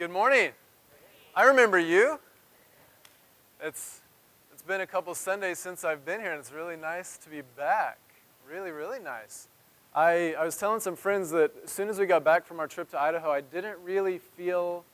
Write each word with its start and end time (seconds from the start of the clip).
Good 0.00 0.10
morning. 0.10 0.52
I 1.36 1.42
remember 1.42 1.78
you. 1.78 2.18
It's 3.62 4.00
it's 4.50 4.62
been 4.62 4.80
a 4.80 4.86
couple 4.86 5.14
Sundays 5.14 5.58
since 5.58 5.84
I've 5.84 6.06
been 6.06 6.20
here, 6.20 6.30
and 6.30 6.40
it's 6.40 6.50
really 6.50 6.76
nice 6.76 7.18
to 7.18 7.28
be 7.28 7.42
back. 7.54 7.98
Really, 8.48 8.70
really 8.70 8.98
nice. 8.98 9.46
I, 9.94 10.34
I 10.38 10.44
was 10.46 10.56
telling 10.56 10.80
some 10.80 10.96
friends 10.96 11.32
that 11.32 11.50
as 11.64 11.70
soon 11.70 11.90
as 11.90 11.98
we 11.98 12.06
got 12.06 12.24
back 12.24 12.46
from 12.46 12.60
our 12.60 12.66
trip 12.66 12.90
to 12.92 12.98
Idaho, 12.98 13.30
I 13.30 13.42
didn't 13.42 13.76
really 13.84 14.16
feel, 14.16 14.86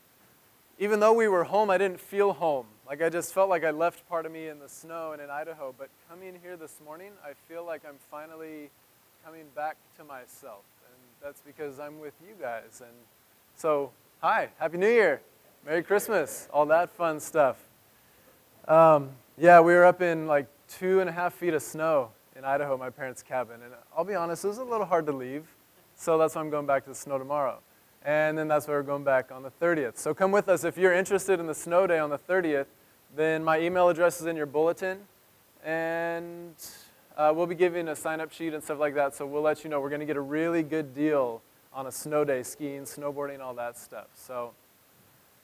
even 0.81 0.99
though 0.99 1.13
we 1.13 1.29
were 1.29 1.45
home, 1.45 1.71
I 1.71 1.79
didn't 1.79 2.01
feel 2.01 2.33
home. 2.33 2.67
Like 2.85 3.01
I 3.01 3.09
just 3.09 3.33
felt 3.33 3.49
like 3.49 3.63
I 3.63 3.71
left 3.71 4.09
part 4.09 4.27
of 4.27 4.33
me 4.33 4.49
in 4.49 4.59
the 4.59 4.69
snow 4.69 5.13
and 5.13 5.23
in 5.23 5.31
Idaho. 5.31 5.73
But 5.79 5.89
coming 6.11 6.37
here 6.43 6.57
this 6.57 6.81
morning, 6.85 7.13
I 7.25 7.35
feel 7.47 7.65
like 7.65 7.83
I'm 7.89 8.01
finally 8.11 8.71
coming 9.25 9.45
back 9.55 9.77
to 9.99 10.05
myself. 10.05 10.65
And 10.85 10.99
that's 11.23 11.43
because 11.43 11.79
I'm 11.79 12.01
with 12.01 12.15
you 12.21 12.35
guys. 12.41 12.81
And 12.81 12.97
so, 13.55 13.93
hi, 14.21 14.49
Happy 14.59 14.79
New 14.79 14.89
Year, 14.89 15.21
Merry 15.65 15.83
Christmas, 15.83 16.49
all 16.53 16.65
that 16.67 16.91
fun 16.91 17.21
stuff. 17.21 17.59
Um, 18.67 19.11
yeah, 19.37 19.61
we 19.61 19.75
were 19.75 19.85
up 19.85 20.01
in 20.01 20.27
like 20.27 20.49
two 20.69 21.01
and 21.01 21.11
a 21.11 21.13
half 21.13 21.35
feet 21.35 21.53
of 21.53 21.63
snow 21.63 22.11
in 22.35 22.45
Idaho, 22.45 22.79
my 22.79 22.89
parents' 22.89 23.23
cabin. 23.23 23.61
And 23.63 23.75
I'll 23.97 24.05
be 24.05 24.15
honest, 24.15 24.45
it 24.45 24.49
was 24.49 24.59
a 24.59 24.65
little 24.65 24.87
hard 24.87 25.07
to 25.07 25.13
leave. 25.13 25.45
So 25.97 26.17
that's 26.17 26.35
why 26.35 26.41
I'm 26.41 26.51
going 26.51 26.67
back 26.67 26.85
to 26.85 26.91
the 26.91 26.95
snow 26.95 27.19
tomorrow. 27.19 27.59
And 28.05 28.39
then 28.39 28.49
that's 28.49 28.67
why 28.67 28.75
we're 28.75 28.83
going 28.83 29.05
back 29.05 29.31
on 29.31 29.43
the 29.43 29.51
30th. 29.51 29.99
So 29.99 30.15
come 30.15 30.33
with 30.33 30.49
us. 30.49 30.65
If 30.65 30.79
you're 30.79 30.95
interested 30.95 31.39
in 31.39 31.47
the 31.47 31.55
snow 31.55 31.87
day 31.87 31.99
on 31.99 32.09
the 32.09 32.19
30th, 32.19 32.67
then 33.15 33.45
my 33.45 33.61
email 33.61 33.89
address 33.89 34.21
is 34.21 34.27
in 34.27 34.37
your 34.37 34.47
bulletin. 34.47 35.01
And 35.65 36.55
uh, 37.17 37.33
we'll 37.35 37.47
be 37.47 37.55
giving 37.55 37.89
a 37.89 37.97
sign 37.97 38.21
up 38.21 38.33
sheet 38.33 38.55
and 38.55 38.63
stuff 38.63 38.79
like 38.79 38.95
that. 38.95 39.15
So 39.15 39.27
we'll 39.27 39.43
let 39.43 39.63
you 39.63 39.71
know. 39.71 39.81
We're 39.81 39.91
going 39.91 40.01
to 40.01 40.07
get 40.07 40.17
a 40.17 40.23
really 40.23 40.63
good 40.63 40.95
deal 40.95 41.43
on 41.77 41.87
a 41.87 41.93
snow 41.93 42.25
day, 42.25 42.43
skiing, 42.43 42.83
snowboarding, 42.83 43.41
all 43.41 43.53
that 43.53 43.77
stuff. 43.77 44.07
So, 44.15 44.53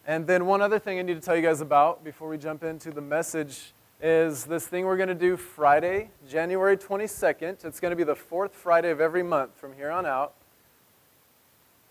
and 0.07 0.27
then 0.27 0.47
one 0.47 0.63
other 0.63 0.79
thing 0.79 0.99
I 0.99 1.03
need 1.03 1.15
to 1.15 1.21
tell 1.21 1.37
you 1.37 1.43
guys 1.43 1.61
about 1.61 2.02
before 2.02 2.27
we 2.27 2.39
jump 2.39 2.65
into 2.65 2.91
the 2.91 3.02
message 3.02 3.74
is 4.01 4.45
this 4.45 4.66
thing 4.66 4.87
we're 4.87 4.97
going 4.97 5.11
to 5.11 5.15
do 5.15 5.37
Friday, 5.37 6.11
January 6.27 6.79
22nd. 6.79 7.66
It's 7.66 7.80
going 7.80 7.91
to 7.91 7.97
be 7.97 8.02
the 8.02 8.16
fourth 8.16 8.55
Friday 8.55 8.91
of 8.91 8.99
every 8.99 9.23
month 9.23 9.55
from 9.59 9.74
here 9.74 9.91
on 9.91 10.07
out, 10.07 10.33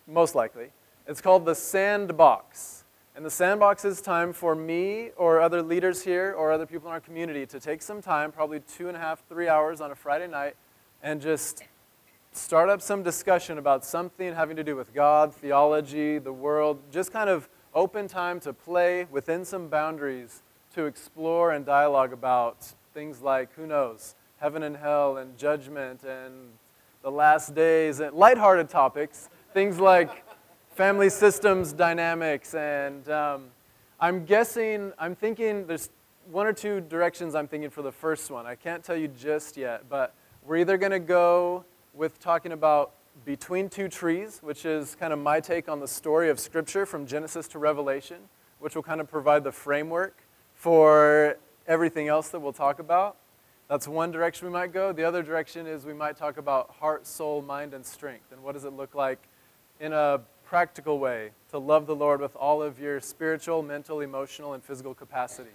most 0.08 0.34
likely. 0.34 0.70
It's 1.08 1.22
called 1.22 1.46
the 1.46 1.56
Sandbox. 1.56 2.84
And 3.16 3.24
the 3.24 3.30
Sandbox 3.30 3.86
is 3.86 4.02
time 4.02 4.34
for 4.34 4.56
me 4.56 5.12
or 5.18 5.40
other 5.40 5.62
leaders 5.62 6.02
here 6.04 6.34
or 6.36 6.52
other 6.52 6.66
people 6.66 6.88
in 6.88 6.94
our 6.94 7.00
community 7.00 7.46
to 7.46 7.60
take 7.60 7.84
some 7.84 8.02
time, 8.02 8.32
probably 8.32 8.62
two 8.62 8.88
and 8.88 8.98
a 8.98 9.00
half, 9.00 9.22
three 9.30 9.48
hours 9.48 9.82
on 9.82 9.92
a 9.92 9.96
Friday 9.96 10.28
night, 10.28 10.56
and 11.04 11.22
just 11.22 11.64
start 12.34 12.70
up 12.70 12.82
some 12.82 13.04
discussion 13.04 13.58
about 13.58 13.84
something 13.84 14.34
having 14.34 14.56
to 14.56 14.64
do 14.64 14.76
with 14.76 14.94
God, 14.94 15.34
theology, 15.36 16.18
the 16.18 16.32
world, 16.32 16.80
just 16.92 17.12
kind 17.12 17.30
of 17.30 17.50
open 17.74 18.08
time 18.08 18.40
to 18.42 18.54
play 18.54 19.06
within 19.12 19.44
some 19.44 19.68
boundaries 19.68 20.42
to 20.74 20.86
explore 20.86 21.52
and 21.52 21.66
dialogue 21.66 22.14
about 22.14 22.74
things 22.94 23.22
like, 23.22 23.54
who 23.56 23.68
knows, 23.68 24.16
heaven 24.40 24.64
and 24.64 24.78
hell 24.78 25.18
and 25.18 25.38
judgment 25.38 26.04
and 26.04 26.52
the 27.02 27.12
last 27.12 27.54
days 27.54 28.00
and 28.00 28.16
lighthearted 28.16 28.70
topics, 28.70 29.30
things 29.54 29.80
like 29.80 30.24
family 30.76 31.10
systems 31.10 31.74
dynamics. 31.74 32.54
And 32.54 33.08
um, 33.10 33.48
I'm 34.00 34.24
guessing, 34.24 34.94
I'm 34.98 35.16
thinking 35.16 35.68
there's 35.68 35.90
one 36.32 36.48
or 36.48 36.54
two 36.54 36.80
directions 36.82 37.36
I'm 37.36 37.48
thinking 37.48 37.70
for 37.70 37.82
the 37.82 37.92
first 37.92 38.32
one. 38.32 38.46
I 38.46 38.56
can't 38.56 38.84
tell 38.84 38.96
you 38.96 39.10
just 39.10 39.58
yet, 39.58 39.90
but 39.90 40.14
we're 40.46 40.58
either 40.58 40.78
going 40.78 40.92
to 40.92 41.00
go 41.00 41.66
with 41.94 42.20
talking 42.20 42.52
about 42.52 42.92
between 43.26 43.70
two 43.70 43.88
trees, 43.88 44.40
which 44.42 44.66
is 44.66 44.96
kind 44.96 45.14
of 45.14 45.20
my 45.20 45.40
take 45.40 45.68
on 45.68 45.80
the 45.80 45.88
story 45.88 46.30
of 46.30 46.40
Scripture 46.40 46.86
from 46.86 47.06
Genesis 47.06 47.48
to 47.50 47.60
Revelation, 47.60 48.18
which 48.60 48.76
will 48.76 48.84
kind 48.84 49.02
of 49.02 49.10
provide 49.10 49.44
the 49.44 49.52
framework 49.52 50.18
for 50.56 51.38
everything 51.68 52.08
else 52.08 52.30
that 52.30 52.40
we'll 52.40 52.54
talk 52.54 52.80
about. 52.80 53.18
That's 53.68 53.88
one 53.88 54.12
direction 54.12 54.48
we 54.48 54.54
might 54.54 54.74
go. 54.74 54.92
The 54.92 55.04
other 55.04 55.24
direction 55.24 55.66
is 55.66 55.86
we 55.86 55.94
might 55.94 56.18
talk 56.18 56.38
about 56.38 56.72
heart, 56.80 57.08
soul, 57.08 57.42
mind, 57.42 57.74
and 57.74 57.86
strength. 57.86 58.32
And 58.32 58.44
what 58.44 58.54
does 58.54 58.66
it 58.66 58.74
look 58.74 58.96
like 58.96 59.20
in 59.80 59.94
a 59.94 60.22
practical 60.46 61.00
way 61.00 61.32
to 61.52 61.58
love 61.58 61.88
the 61.88 61.96
Lord 61.96 62.20
with 62.22 62.36
all 62.36 62.62
of 62.62 62.80
your 62.80 63.00
spiritual, 63.00 63.64
mental, 63.64 64.02
emotional, 64.02 64.54
and 64.54 64.64
physical 64.64 64.94
capacity? 64.94 65.50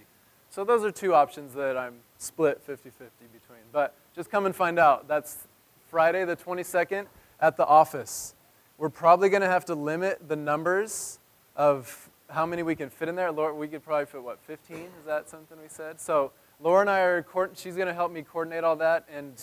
So 0.49 0.63
those 0.63 0.83
are 0.83 0.91
two 0.91 1.13
options 1.13 1.53
that 1.53 1.77
I'm 1.77 1.95
split 2.17 2.61
50 2.61 2.89
50 2.89 3.05
between. 3.33 3.59
But 3.71 3.93
just 4.15 4.31
come 4.31 4.45
and 4.45 4.55
find 4.55 4.79
out. 4.79 5.07
That's 5.07 5.46
Friday 5.89 6.25
the 6.25 6.35
22nd 6.35 7.05
at 7.39 7.55
the 7.55 7.65
office. 7.65 8.35
We're 8.77 8.89
probably 8.89 9.29
going 9.29 9.41
to 9.41 9.47
have 9.47 9.65
to 9.65 9.75
limit 9.75 10.27
the 10.27 10.35
numbers 10.35 11.19
of 11.55 12.09
how 12.29 12.45
many 12.45 12.61
we 12.61 12.75
can 12.75 12.89
fit 12.89 13.07
in 13.07 13.15
there. 13.15 13.31
Laura, 13.31 13.55
we 13.55 13.67
could 13.67 13.83
probably 13.83 14.05
fit, 14.05 14.21
what, 14.21 14.39
15? 14.41 14.77
Is 14.77 14.89
that 15.05 15.29
something 15.29 15.57
we 15.61 15.69
said? 15.69 15.99
So 15.99 16.31
Laura 16.59 16.81
and 16.81 16.89
I 16.89 16.99
are, 16.99 17.25
she's 17.55 17.75
going 17.75 17.87
to 17.87 17.93
help 17.93 18.11
me 18.11 18.21
coordinate 18.21 18.63
all 18.63 18.75
that, 18.77 19.05
and 19.13 19.41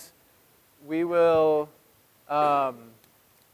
we 0.85 1.03
will, 1.03 1.69
um, 2.29 2.77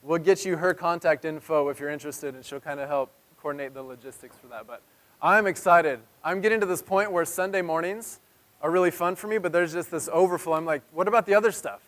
we'll 0.03 0.19
get 0.19 0.43
you 0.45 0.57
her 0.57 0.73
contact 0.73 1.23
info 1.23 1.69
if 1.69 1.79
you're 1.79 1.89
interested, 1.89 2.35
and 2.35 2.43
she'll 2.43 2.59
kind 2.59 2.79
of 2.79 2.89
help 2.89 3.09
coordinate 3.41 3.73
the 3.73 3.83
logistics 3.83 4.35
for 4.37 4.47
that. 4.47 4.67
But 4.67 4.81
I'm 5.21 5.47
excited. 5.47 5.99
I'm 6.23 6.41
getting 6.41 6.59
to 6.59 6.65
this 6.65 6.81
point 6.81 7.11
where 7.11 7.23
Sunday 7.25 7.61
mornings 7.61 8.19
are 8.61 8.69
really 8.69 8.91
fun 8.91 9.15
for 9.15 9.27
me, 9.27 9.37
but 9.37 9.51
there's 9.51 9.73
just 9.73 9.91
this 9.91 10.09
overflow. 10.11 10.53
I'm 10.53 10.65
like, 10.65 10.81
what 10.91 11.07
about 11.07 11.25
the 11.25 11.35
other 11.35 11.51
stuff? 11.51 11.81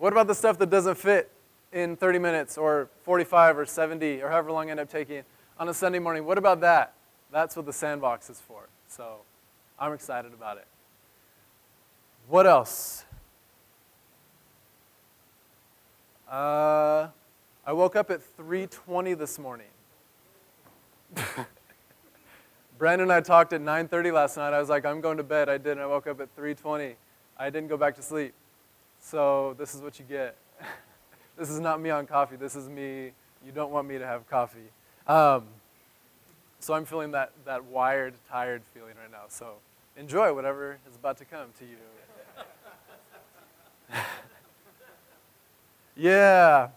What 0.00 0.12
about 0.12 0.26
the 0.26 0.34
stuff 0.34 0.58
that 0.58 0.70
doesn't 0.70 0.96
fit 0.96 1.30
in 1.72 1.96
30 1.96 2.18
minutes 2.18 2.58
or 2.58 2.88
45 3.04 3.58
or 3.58 3.66
70 3.66 4.20
or 4.22 4.30
however 4.30 4.50
long 4.50 4.66
I 4.66 4.72
end 4.72 4.80
up 4.80 4.90
taking? 4.90 5.22
on 5.60 5.68
a 5.68 5.74
Sunday 5.74 5.98
morning. 5.98 6.24
What 6.24 6.38
about 6.38 6.62
that? 6.62 6.94
That's 7.30 7.54
what 7.54 7.66
the 7.66 7.72
sandbox 7.72 8.30
is 8.30 8.40
for. 8.40 8.62
So 8.88 9.18
I'm 9.78 9.92
excited 9.92 10.32
about 10.32 10.56
it. 10.56 10.66
What 12.28 12.46
else? 12.46 13.04
Uh, 16.28 17.08
I 17.66 17.72
woke 17.72 17.94
up 17.94 18.10
at 18.10 18.20
3:20 18.38 19.18
this 19.18 19.38
morning. 19.38 19.66
Brandon 22.78 23.02
and 23.02 23.12
I 23.12 23.20
talked 23.20 23.52
at 23.52 23.60
9:30 23.60 24.12
last 24.12 24.38
night. 24.38 24.54
I 24.54 24.60
was 24.60 24.70
like, 24.70 24.86
I'm 24.86 25.02
going 25.02 25.18
to 25.18 25.22
bed. 25.22 25.50
I 25.50 25.58
didn't. 25.58 25.80
I 25.80 25.86
woke 25.86 26.06
up 26.06 26.20
at 26.20 26.34
3:20. 26.36 26.94
I 27.36 27.50
didn't 27.50 27.68
go 27.68 27.76
back 27.76 27.96
to 27.96 28.02
sleep. 28.02 28.32
So 29.00 29.54
this 29.58 29.74
is 29.74 29.80
what 29.80 29.98
you 29.98 30.04
get. 30.08 30.36
this 31.36 31.50
is 31.50 31.58
not 31.58 31.80
me 31.80 31.90
on 31.90 32.06
coffee. 32.06 32.36
This 32.36 32.54
is 32.54 32.68
me. 32.68 33.12
You 33.44 33.52
don't 33.54 33.70
want 33.70 33.88
me 33.88 33.98
to 33.98 34.06
have 34.06 34.28
coffee. 34.28 34.70
Um, 35.06 35.44
so 36.60 36.74
I'm 36.74 36.84
feeling 36.84 37.12
that, 37.12 37.32
that 37.46 37.64
wired, 37.64 38.14
tired 38.30 38.62
feeling 38.74 38.94
right 39.00 39.10
now. 39.10 39.24
So 39.28 39.54
enjoy 39.96 40.34
whatever 40.34 40.78
is 40.88 40.94
about 40.94 41.16
to 41.18 41.24
come 41.24 41.48
to 41.58 41.64
you. 41.64 41.76
yeah. 45.96 46.68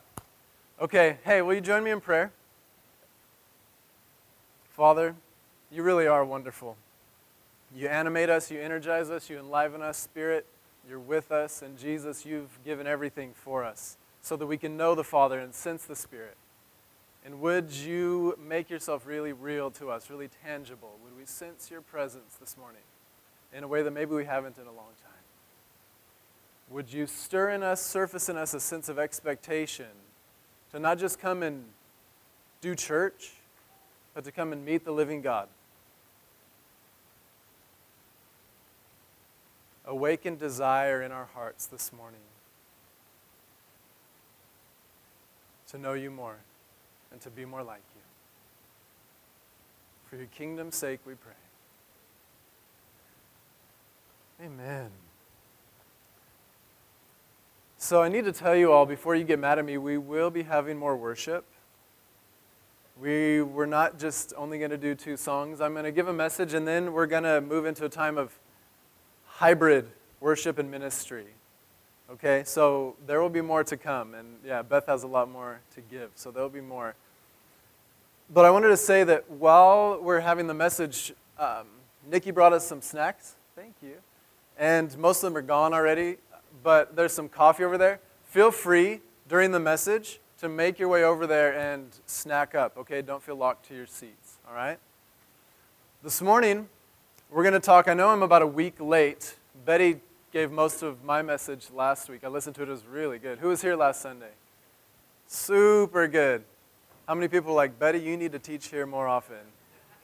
Okay, 0.82 1.18
hey, 1.24 1.42
will 1.42 1.54
you 1.54 1.62
join 1.62 1.84
me 1.84 1.92
in 1.92 2.02
prayer? 2.02 2.32
Father, 4.72 5.16
you 5.72 5.84
really 5.84 6.08
are 6.08 6.26
wonderful. 6.26 6.78
You 7.76 7.88
animate 7.88 8.30
us, 8.30 8.50
you 8.50 8.60
energize 8.60 9.10
us, 9.10 9.30
you 9.30 9.38
enliven 9.38 9.82
us, 9.82 9.98
Spirit, 9.98 10.46
you're 10.88 11.00
with 11.00 11.32
us, 11.32 11.62
and 11.62 11.78
Jesus, 11.78 12.26
you've 12.26 12.64
given 12.66 12.88
everything 12.88 13.34
for 13.34 13.64
us 13.64 13.98
so 14.22 14.36
that 14.36 14.46
we 14.46 14.58
can 14.58 14.78
know 14.78 14.96
the 14.96 15.04
Father 15.04 15.40
and 15.40 15.54
sense 15.54 15.86
the 15.86 15.96
Spirit. 15.96 16.38
And 17.26 17.40
would 17.40 17.72
you 17.72 18.38
make 18.46 18.70
yourself 18.70 19.08
really 19.08 19.32
real 19.32 19.72
to 19.72 19.90
us, 19.90 20.10
really 20.10 20.30
tangible? 20.44 20.98
Would 21.04 21.18
we 21.18 21.26
sense 21.26 21.72
your 21.72 21.82
presence 21.82 22.36
this 22.40 22.58
morning 22.58 22.82
in 23.54 23.64
a 23.64 23.68
way 23.68 23.82
that 23.82 23.92
maybe 23.92 24.14
we 24.14 24.26
haven't 24.26 24.58
in 24.58 24.64
a 24.64 24.72
long 24.72 24.92
time? 25.02 25.14
Would 26.70 26.92
you 26.92 27.08
stir 27.08 27.52
in 27.52 27.64
us, 27.64 27.82
surface 27.82 28.28
in 28.28 28.38
us 28.38 28.54
a 28.54 28.60
sense 28.60 28.90
of 28.90 29.00
expectation 29.00 29.88
to 30.72 30.80
not 30.80 30.98
just 30.98 31.20
come 31.20 31.44
and 31.44 31.66
do 32.62 32.76
church, 32.76 33.34
but 34.14 34.24
to 34.26 34.32
come 34.32 34.52
and 34.52 34.66
meet 34.66 34.84
the 34.84 34.92
living 34.92 35.22
God? 35.22 35.48
Awaken 39.86 40.38
desire 40.38 41.02
in 41.02 41.12
our 41.12 41.26
hearts 41.34 41.66
this 41.66 41.92
morning 41.92 42.20
to 45.70 45.78
know 45.78 45.94
you 45.94 46.12
more 46.12 46.38
and 47.12 47.20
to 47.22 47.30
be 47.30 47.46
more 47.46 47.64
like 47.64 47.82
you. 47.96 48.02
For 50.10 50.18
your 50.18 50.28
kingdom's 50.28 50.76
sake, 50.76 51.00
we 51.06 51.16
pray. 51.16 51.34
Amen. 54.46 54.90
So 57.78 58.02
I 58.02 58.08
need 58.08 58.26
to 58.26 58.32
tell 58.32 58.56
you 58.56 58.72
all 58.72 58.86
before 58.86 59.16
you 59.16 59.24
get 59.24 59.40
mad 59.40 59.60
at 59.60 59.66
me, 59.66 59.78
we 59.78 59.98
will 59.98 60.30
be 60.30 60.44
having 60.44 60.78
more 60.78 60.96
worship. 60.96 61.44
We 63.02 63.42
we're 63.42 63.66
not 63.66 64.00
just 64.00 64.34
only 64.38 64.60
going 64.60 64.72
to 64.72 64.78
do 64.78 64.96
two 64.96 65.18
songs. 65.18 65.60
I'm 65.60 65.74
going 65.74 65.86
to 65.86 65.92
give 65.92 66.08
a 66.08 66.14
message 66.14 66.54
and 66.54 66.68
then 66.68 66.94
we're 66.94 67.08
going 67.08 67.24
to 67.24 67.42
move 67.42 67.66
into 67.66 67.84
a 67.84 67.90
time 67.90 68.18
of 68.18 68.38
hybrid 69.36 69.88
worship 70.20 70.58
and 70.58 70.70
ministry. 70.72 71.28
Okay? 72.10 72.44
So 72.46 72.96
there 73.06 73.22
will 73.22 73.30
be 73.30 73.42
more 73.42 73.64
to 73.64 73.78
come 73.78 74.14
and 74.14 74.38
yeah, 74.46 74.62
Beth 74.62 74.88
has 74.88 75.04
a 75.04 75.08
lot 75.08 75.30
more 75.30 75.60
to 75.76 75.82
give. 75.82 76.12
So 76.16 76.32
there'll 76.32 76.50
be 76.50 76.62
more 76.62 76.96
but 78.34 78.46
I 78.46 78.50
wanted 78.50 78.70
to 78.70 78.78
say 78.78 79.04
that 79.04 79.30
while 79.30 80.00
we're 80.02 80.22
having 80.22 80.48
the 80.48 80.54
message, 80.56 81.14
um, 81.38 81.68
Nikki 82.10 82.32
brought 82.32 82.52
us 82.52 82.66
some 82.66 82.82
snacks. 82.82 83.36
Thank 83.56 83.76
you. 83.82 83.96
And 84.58 84.98
most 84.98 85.24
of 85.24 85.30
them 85.32 85.38
are 85.38 85.46
gone 85.46 85.74
already, 85.74 86.18
but 86.64 86.96
there's 86.96 87.14
some 87.14 87.30
coffee 87.30 87.64
over 87.64 87.78
there. 87.78 88.00
Feel 88.26 88.50
free 88.50 89.02
during 89.30 89.52
the 89.52 89.60
message 89.60 90.20
to 90.40 90.50
make 90.50 90.80
your 90.80 90.90
way 90.90 91.04
over 91.04 91.28
there 91.28 91.56
and 91.56 91.88
snack 92.08 92.56
up, 92.56 92.78
okay? 92.78 93.02
Don't 93.02 93.22
feel 93.22 93.36
locked 93.36 93.68
to 93.68 93.76
your 93.76 93.86
seats, 93.86 94.38
all 94.48 94.56
right? 94.56 94.80
This 96.02 96.22
morning, 96.22 96.68
we're 97.34 97.42
going 97.42 97.54
to 97.54 97.60
talk. 97.60 97.88
I 97.88 97.96
know 97.96 98.10
I'm 98.10 98.22
about 98.22 98.44
a 98.44 98.48
week 98.48 98.80
late. 98.80 99.36
Betty 99.66 100.00
gave 100.32 100.52
most 100.52 100.84
of 100.84 101.04
my 101.04 101.24
message 101.24 101.70
last 101.74 102.08
week. 102.08 102.24
I 102.24 102.28
listened 102.28 102.56
to 102.58 102.62
it, 102.62 102.70
it 102.70 102.72
was 102.72 102.86
really 102.86 103.18
good. 103.18 103.40
Who 103.40 103.48
was 103.48 103.60
here 103.60 103.76
last 103.76 104.02
Sunday? 104.02 104.30
Super 105.26 106.08
good. 106.08 106.44
How 107.08 107.16
many 107.16 107.28
people 107.28 107.54
are 107.54 107.56
like, 107.56 107.80
Betty, 107.80 108.00
you 108.00 108.18
need 108.18 108.34
to 108.34 108.40
teach 108.40 108.68
here 108.68 108.86
more 108.86 109.08
often? 109.08 109.38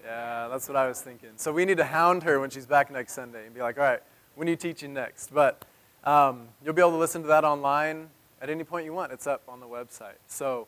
Yeah, 0.03 0.47
that's 0.47 0.67
what 0.67 0.75
I 0.75 0.87
was 0.87 1.01
thinking. 1.01 1.29
So 1.35 1.53
we 1.53 1.65
need 1.65 1.77
to 1.77 1.83
hound 1.83 2.23
her 2.23 2.39
when 2.39 2.49
she's 2.49 2.65
back 2.65 2.89
next 2.89 3.13
Sunday 3.13 3.45
and 3.45 3.53
be 3.53 3.61
like, 3.61 3.77
all 3.77 3.83
right, 3.83 4.01
when 4.33 4.47
are 4.47 4.51
you 4.51 4.57
teaching 4.57 4.95
next? 4.95 5.31
But 5.31 5.63
um, 6.05 6.47
you'll 6.65 6.73
be 6.73 6.81
able 6.81 6.91
to 6.91 6.97
listen 6.97 7.21
to 7.21 7.27
that 7.27 7.43
online 7.43 8.09
at 8.41 8.49
any 8.49 8.63
point 8.63 8.85
you 8.85 8.93
want. 8.93 9.11
It's 9.11 9.27
up 9.27 9.43
on 9.47 9.59
the 9.59 9.67
website. 9.67 10.17
So, 10.25 10.65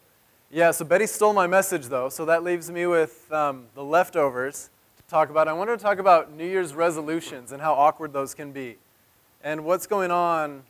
yeah, 0.51 0.69
so 0.69 0.85
Betty 0.85 1.07
stole 1.07 1.33
my 1.33 1.47
message, 1.47 1.87
though, 1.87 2.09
so 2.09 2.23
that 2.25 2.43
leaves 2.43 2.69
me 2.69 2.85
with 2.85 3.31
um, 3.31 3.65
the 3.73 3.83
leftovers 3.83 4.65
to 4.65 4.80
talk 5.11 5.29
about. 5.29 5.49
I 5.49 5.53
wanted 5.53 5.77
to 5.77 5.83
talk 5.83 5.99
about 5.99 6.31
New 6.31 6.47
Year's 6.47 6.73
resolutions 6.73 7.51
and 7.51 7.61
how 7.61 7.73
awkward 7.73 8.13
those 8.13 8.33
can 8.33 8.53
be, 8.53 8.77
and 9.43 9.65
what's 9.65 9.85
going 9.85 10.09
on 10.09 10.63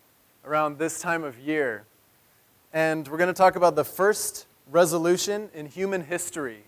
around 0.43 0.79
this 0.79 0.99
time 0.99 1.23
of 1.23 1.37
year. 1.37 1.83
And 2.73 3.07
we're 3.07 3.19
going 3.19 3.27
to 3.27 3.35
talk 3.35 3.55
about 3.55 3.75
the 3.75 3.83
first 3.83 4.47
resolution 4.71 5.51
in 5.53 5.67
human 5.67 6.03
history 6.03 6.63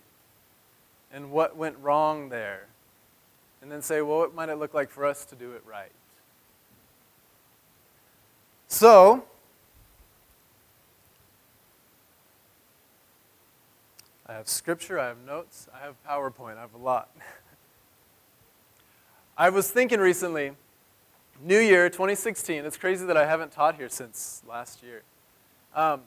and 1.12 1.32
what 1.32 1.56
went 1.56 1.76
wrong 1.82 2.28
there. 2.28 2.66
And 3.60 3.72
then 3.72 3.82
say, 3.82 4.02
well, 4.02 4.18
what 4.18 4.34
might 4.36 4.50
it 4.50 4.56
look 4.56 4.72
like 4.72 4.88
for 4.88 5.04
us 5.04 5.24
to 5.24 5.34
do 5.34 5.50
it 5.50 5.62
right? 5.66 5.90
So, 8.68 9.24
I 14.26 14.34
have 14.34 14.48
scripture, 14.48 15.00
I 15.00 15.08
have 15.08 15.18
notes, 15.26 15.66
I 15.74 15.84
have 15.84 15.96
PowerPoint, 16.08 16.56
I 16.56 16.60
have 16.60 16.74
a 16.74 16.78
lot. 16.78 17.10
I 19.36 19.50
was 19.50 19.68
thinking 19.68 19.98
recently, 19.98 20.52
New 21.42 21.58
Year 21.58 21.90
2016, 21.90 22.64
it's 22.64 22.76
crazy 22.76 23.04
that 23.06 23.16
I 23.16 23.26
haven't 23.26 23.50
taught 23.50 23.74
here 23.74 23.88
since 23.88 24.44
last 24.48 24.80
year. 24.80 25.02
Um, 25.74 26.02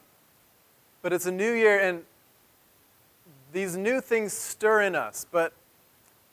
but 1.02 1.12
it's 1.12 1.26
a 1.26 1.32
new 1.32 1.52
year, 1.52 1.78
and 1.78 2.04
these 3.52 3.76
new 3.76 4.00
things 4.00 4.32
stir 4.32 4.84
in 4.84 4.96
us. 4.96 5.26
But 5.30 5.52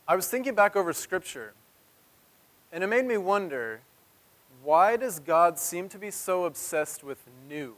I 0.06 0.14
was 0.14 0.28
thinking 0.28 0.54
back 0.54 0.76
over 0.76 0.92
Scripture, 0.92 1.54
and 2.72 2.84
it 2.84 2.86
made 2.86 3.06
me 3.06 3.16
wonder 3.16 3.80
why 4.62 4.96
does 4.96 5.18
God 5.18 5.58
seem 5.58 5.88
to 5.88 5.98
be 5.98 6.12
so 6.12 6.44
obsessed 6.44 7.02
with 7.02 7.18
new? 7.48 7.74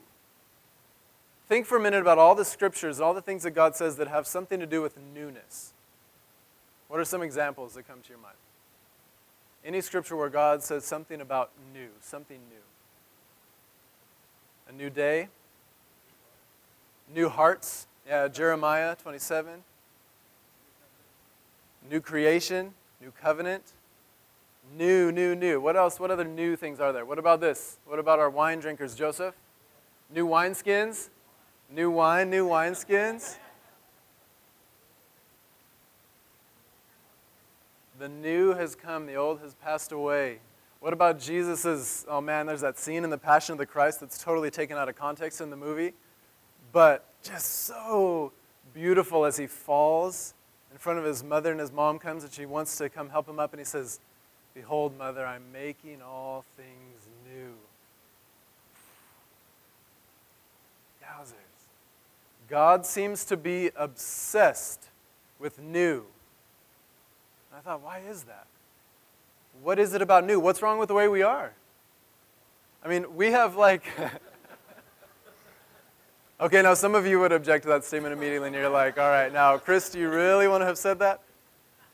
Think 1.49 1.65
for 1.65 1.79
a 1.79 1.81
minute 1.81 2.03
about 2.03 2.19
all 2.19 2.35
the 2.35 2.45
scriptures, 2.45 3.01
all 3.01 3.15
the 3.15 3.23
things 3.23 3.45
that 3.45 3.53
God 3.53 3.75
says 3.77 3.97
that 3.97 4.09
have 4.09 4.27
something 4.27 4.61
to 4.61 4.67
do 4.67 4.83
with 4.83 4.99
newness. 5.15 5.73
What 6.89 7.01
are 7.01 7.05
some 7.05 7.23
examples 7.23 7.75
that 7.75 7.89
come 7.89 8.01
to 8.03 8.09
your 8.11 8.19
mind? 8.19 8.37
Any 9.67 9.81
scripture 9.81 10.15
where 10.15 10.29
God 10.29 10.63
says 10.63 10.85
something 10.85 11.21
about 11.21 11.51
new, 11.75 11.89
something 12.01 12.39
new? 12.39 12.57
A 14.69 14.73
new 14.73 14.91
day? 14.91 15.27
New 17.13 17.29
hearts? 17.29 17.89
Yeah, 18.07 18.29
Jeremiah 18.29 18.95
27. 18.95 19.65
New 21.91 22.01
creation, 22.01 22.75
new 23.01 23.13
covenant. 23.21 23.65
New, 24.79 25.11
new, 25.11 25.35
new. 25.35 25.61
What 25.61 25.77
else? 25.77 25.99
What 25.99 26.13
other 26.13 26.25
new 26.25 26.55
things 26.55 26.79
are 26.79 26.93
there? 26.93 27.05
What 27.05 27.19
about 27.19 27.41
this? 27.41 27.79
What 27.87 27.99
about 27.99 28.21
our 28.21 28.31
wine 28.31 28.61
drinkers, 28.61 28.95
Joseph? 28.95 29.35
New 30.15 30.29
wineskins? 30.29 31.09
New 31.75 31.91
wine, 31.91 32.31
new 32.31 32.47
wineskins. 32.47 33.39
The 37.99 38.09
new 38.09 38.53
has 38.53 38.75
come, 38.75 39.07
the 39.07 39.15
old 39.15 39.41
has 39.41 39.55
passed 39.55 39.91
away. 39.91 40.41
What 40.81 40.93
about 40.93 41.19
Jesus's? 41.19 42.05
Oh 42.09 42.21
man, 42.21 42.47
there's 42.47 42.61
that 42.61 42.79
scene 42.79 43.05
in 43.05 43.11
the 43.11 43.17
Passion 43.19 43.53
of 43.53 43.59
the 43.59 43.67
Christ 43.67 44.01
that's 44.01 44.23
totally 44.23 44.51
taken 44.51 44.77
out 44.77 44.89
of 44.89 44.97
context 44.97 45.41
in 45.41 45.49
the 45.49 45.57
movie, 45.57 45.95
but 46.73 47.07
just 47.23 47.65
so 47.65 48.33
beautiful 48.75 49.25
as 49.25 49.39
he 49.39 49.47
falls 49.47 50.35
in 50.71 50.77
front 50.77 50.99
of 50.99 51.07
his 51.07 51.25
mother 51.25 51.51
and 51.51 51.59
his 51.59 51.73
mom 51.73 51.99
comes 51.99 52.23
and 52.23 52.33
she 52.33 52.45
wants 52.45 52.77
to 52.77 52.91
come 52.91 53.09
help 53.09 53.27
him 53.27 53.41
up 53.41 53.55
and 53.55 53.61
he 53.61 53.65
says, 53.65 53.99
"Behold, 54.53 54.97
mother, 54.99 55.25
I'm 55.25 55.51
making 55.51 56.03
all 56.03 56.45
things 56.57 57.09
new." 57.25 57.55
Yowzers. 61.03 61.33
God 62.49 62.85
seems 62.85 63.25
to 63.25 63.39
be 63.39 63.71
obsessed 63.75 64.91
with 65.39 65.59
new. 65.59 66.05
And 67.57 67.63
I 67.65 67.71
thought, 67.71 67.83
why 67.83 68.01
is 68.07 68.25
that? 68.25 68.47
What 69.63 69.79
is 69.79 69.95
it 69.95 70.03
about 70.03 70.27
new? 70.27 70.39
What's 70.39 70.61
wrong 70.61 70.79
with 70.79 70.89
the 70.89 70.95
way 70.95 71.09
we 71.09 71.23
are? 71.23 71.55
I 72.85 72.89
mean, 72.89 73.17
we 73.17 73.31
have 73.31 73.57
like. 73.57 73.83
okay, 76.43 76.61
now 76.61 76.75
some 76.75 76.95
of 76.95 77.07
you 77.07 77.19
would 77.19 77.33
object 77.33 77.63
to 77.63 77.71
that 77.71 77.83
statement 77.83 78.13
immediately, 78.13 78.49
and 78.49 78.55
you're 78.55 78.69
like, 78.69 78.99
all 78.99 79.09
right, 79.09 79.33
now, 79.33 79.57
Chris, 79.57 79.89
do 79.89 79.99
you 79.99 80.11
really 80.11 80.47
want 80.47 80.61
to 80.61 80.67
have 80.67 80.77
said 80.77 80.99
that? 80.99 81.23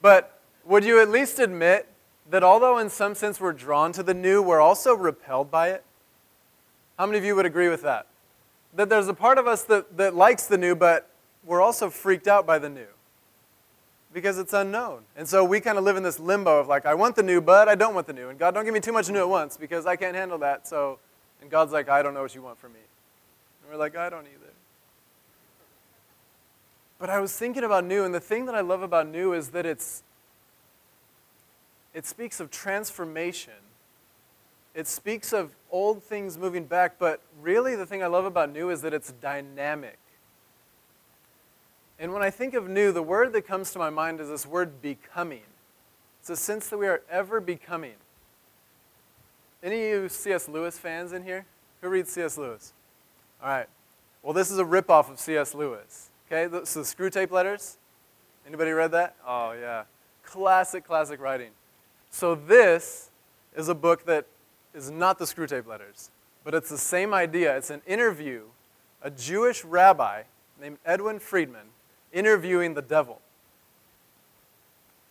But 0.01 0.41
would 0.65 0.83
you 0.85 1.01
at 1.01 1.09
least 1.09 1.39
admit 1.39 1.87
that 2.29 2.43
although 2.43 2.79
in 2.79 2.91
some 2.91 3.15
sense 3.15 3.41
we're 3.41 3.53
drawn 3.53 3.93
to 3.93 4.03
the 4.03 4.15
new, 4.15 4.43
we're 4.43 4.61
also 4.61 4.97
repelled 4.97 5.49
by 5.49 5.69
it? 5.69 5.85
How 6.99 7.07
many 7.07 7.19
of 7.19 7.25
you 7.25 7.37
would 7.37 7.47
agree 7.47 7.69
with 7.69 7.83
that? 7.83 8.09
that 8.75 8.89
there's 8.89 9.07
a 9.07 9.15
part 9.15 9.39
of 9.39 9.47
us 9.47 9.63
that, 9.67 9.97
that 9.97 10.17
likes 10.17 10.47
the 10.47 10.59
new, 10.59 10.75
but 10.75 11.09
we're 11.45 11.61
also 11.61 11.89
freaked 11.89 12.27
out 12.27 12.47
by 12.47 12.59
the 12.59 12.69
new 12.69 12.89
because 14.13 14.39
it's 14.39 14.53
unknown. 14.53 15.03
And 15.17 15.29
so 15.29 15.45
we 15.45 15.61
kind 15.61 15.79
of 15.79 15.85
live 15.85 15.97
in 15.97 16.03
this 16.03 16.19
limbo 16.19 16.59
of 16.61 16.69
like, 16.69 16.87
I 16.87 16.95
want 16.95 17.17
the 17.17 17.23
new, 17.23 17.41
but 17.41 17.69
I 17.69 17.75
don't 17.75 17.95
want 17.95 18.07
the 18.07 18.13
new. 18.13 18.29
And 18.29 18.39
God, 18.39 18.55
don't 18.55 18.65
give 18.65 18.75
me 18.75 18.81
too 18.81 18.93
much 18.93 19.09
new 19.11 19.21
at 19.21 19.29
once 19.29 19.57
because 19.57 19.87
I 19.87 19.97
can't 19.97 20.15
handle 20.15 20.39
that. 20.39 20.67
So, 20.67 20.99
and 21.41 21.51
God's 21.51 21.73
like, 21.73 21.89
I 21.89 22.03
don't 22.03 22.15
know 22.15 22.23
what 22.23 22.35
you 22.35 22.43
want 22.43 22.59
from 22.59 22.73
me. 22.73 22.81
And 23.63 23.73
we're 23.73 23.79
like, 23.79 23.97
I 23.97 24.11
don't 24.11 24.27
either. 24.27 24.53
But 26.99 27.11
I 27.11 27.19
was 27.19 27.37
thinking 27.37 27.65
about 27.65 27.85
new, 27.85 28.05
and 28.05 28.15
the 28.15 28.21
thing 28.21 28.47
that 28.47 28.55
I 28.55 28.61
love 28.61 28.83
about 28.83 29.09
new 29.09 29.33
is 29.33 29.49
that 29.49 29.67
it's 29.67 30.03
it 31.95 32.07
speaks 32.07 32.41
of 32.41 32.51
transformation 32.51 33.53
it 34.75 34.87
speaks 34.87 35.33
of 35.33 35.55
old 35.71 36.03
things 36.03 36.39
moving 36.39 36.65
back, 36.65 36.99
but 36.99 37.21
really 37.41 37.77
the 37.77 37.85
thing 37.85 38.03
I 38.03 38.07
love 38.07 38.25
about 38.25 38.51
new 38.51 38.71
is 38.71 38.81
that 38.83 38.95
it's 38.95 39.13
dynamic. 39.13 39.99
And 42.03 42.13
when 42.13 42.21
I 42.21 42.31
think 42.31 42.55
of 42.55 42.69
new, 42.69 42.91
the 42.91 43.01
word 43.01 43.33
that 43.33 43.47
comes 43.47 43.71
to 43.71 43.79
my 43.79 43.89
mind 43.89 44.19
is 44.19 44.29
this 44.29 44.45
word 44.45 44.83
becoming. 44.83 45.45
It's 46.21 46.31
a 46.31 46.37
sense 46.37 46.69
that 46.71 46.77
we 46.77 46.89
are 46.89 47.01
ever 47.09 47.41
becoming. 47.41 47.95
Any 49.63 49.93
of 49.93 50.03
you 50.03 50.09
C.S. 50.09 50.49
Lewis 50.49 50.77
fans 50.77 51.13
in 51.13 51.23
here? 51.23 51.47
Who 51.81 51.89
reads 51.89 52.11
C.S. 52.11 52.37
Lewis? 52.37 52.73
All 53.41 53.49
right. 53.49 53.69
Well, 54.21 54.33
this 54.33 54.51
is 54.51 54.59
a 54.59 54.65
ripoff 54.65 55.13
of 55.13 55.21
C.S. 55.21 55.55
Lewis. 55.55 56.11
Okay, 56.27 56.53
so 56.65 56.81
the 56.81 56.87
Screwtape 56.87 57.31
Letters. 57.31 57.77
Anybody 58.49 58.73
read 58.73 58.91
that? 58.91 59.15
Oh 59.25 59.53
yeah, 59.53 59.85
classic, 60.25 60.85
classic 60.85 61.21
writing. 61.21 61.51
So 62.11 62.35
this 62.35 63.11
is 63.55 63.69
a 63.69 63.77
book 63.77 64.07
that 64.07 64.27
is 64.75 64.91
not 64.91 65.21
the 65.21 65.25
Screwtape 65.25 65.69
Letters, 65.69 66.11
but 66.43 66.53
it's 66.53 66.69
the 66.69 66.79
same 66.79 67.15
idea. 67.15 67.57
It's 67.57 67.71
an 67.71 67.83
interview, 67.87 68.43
a 69.03 69.11
Jewish 69.11 69.65
rabbi 69.65 70.25
named 70.61 70.79
Edwin 70.85 71.21
Friedman 71.21 71.69
interviewing 72.13 72.75
the 72.75 72.83
devil. 72.83 73.21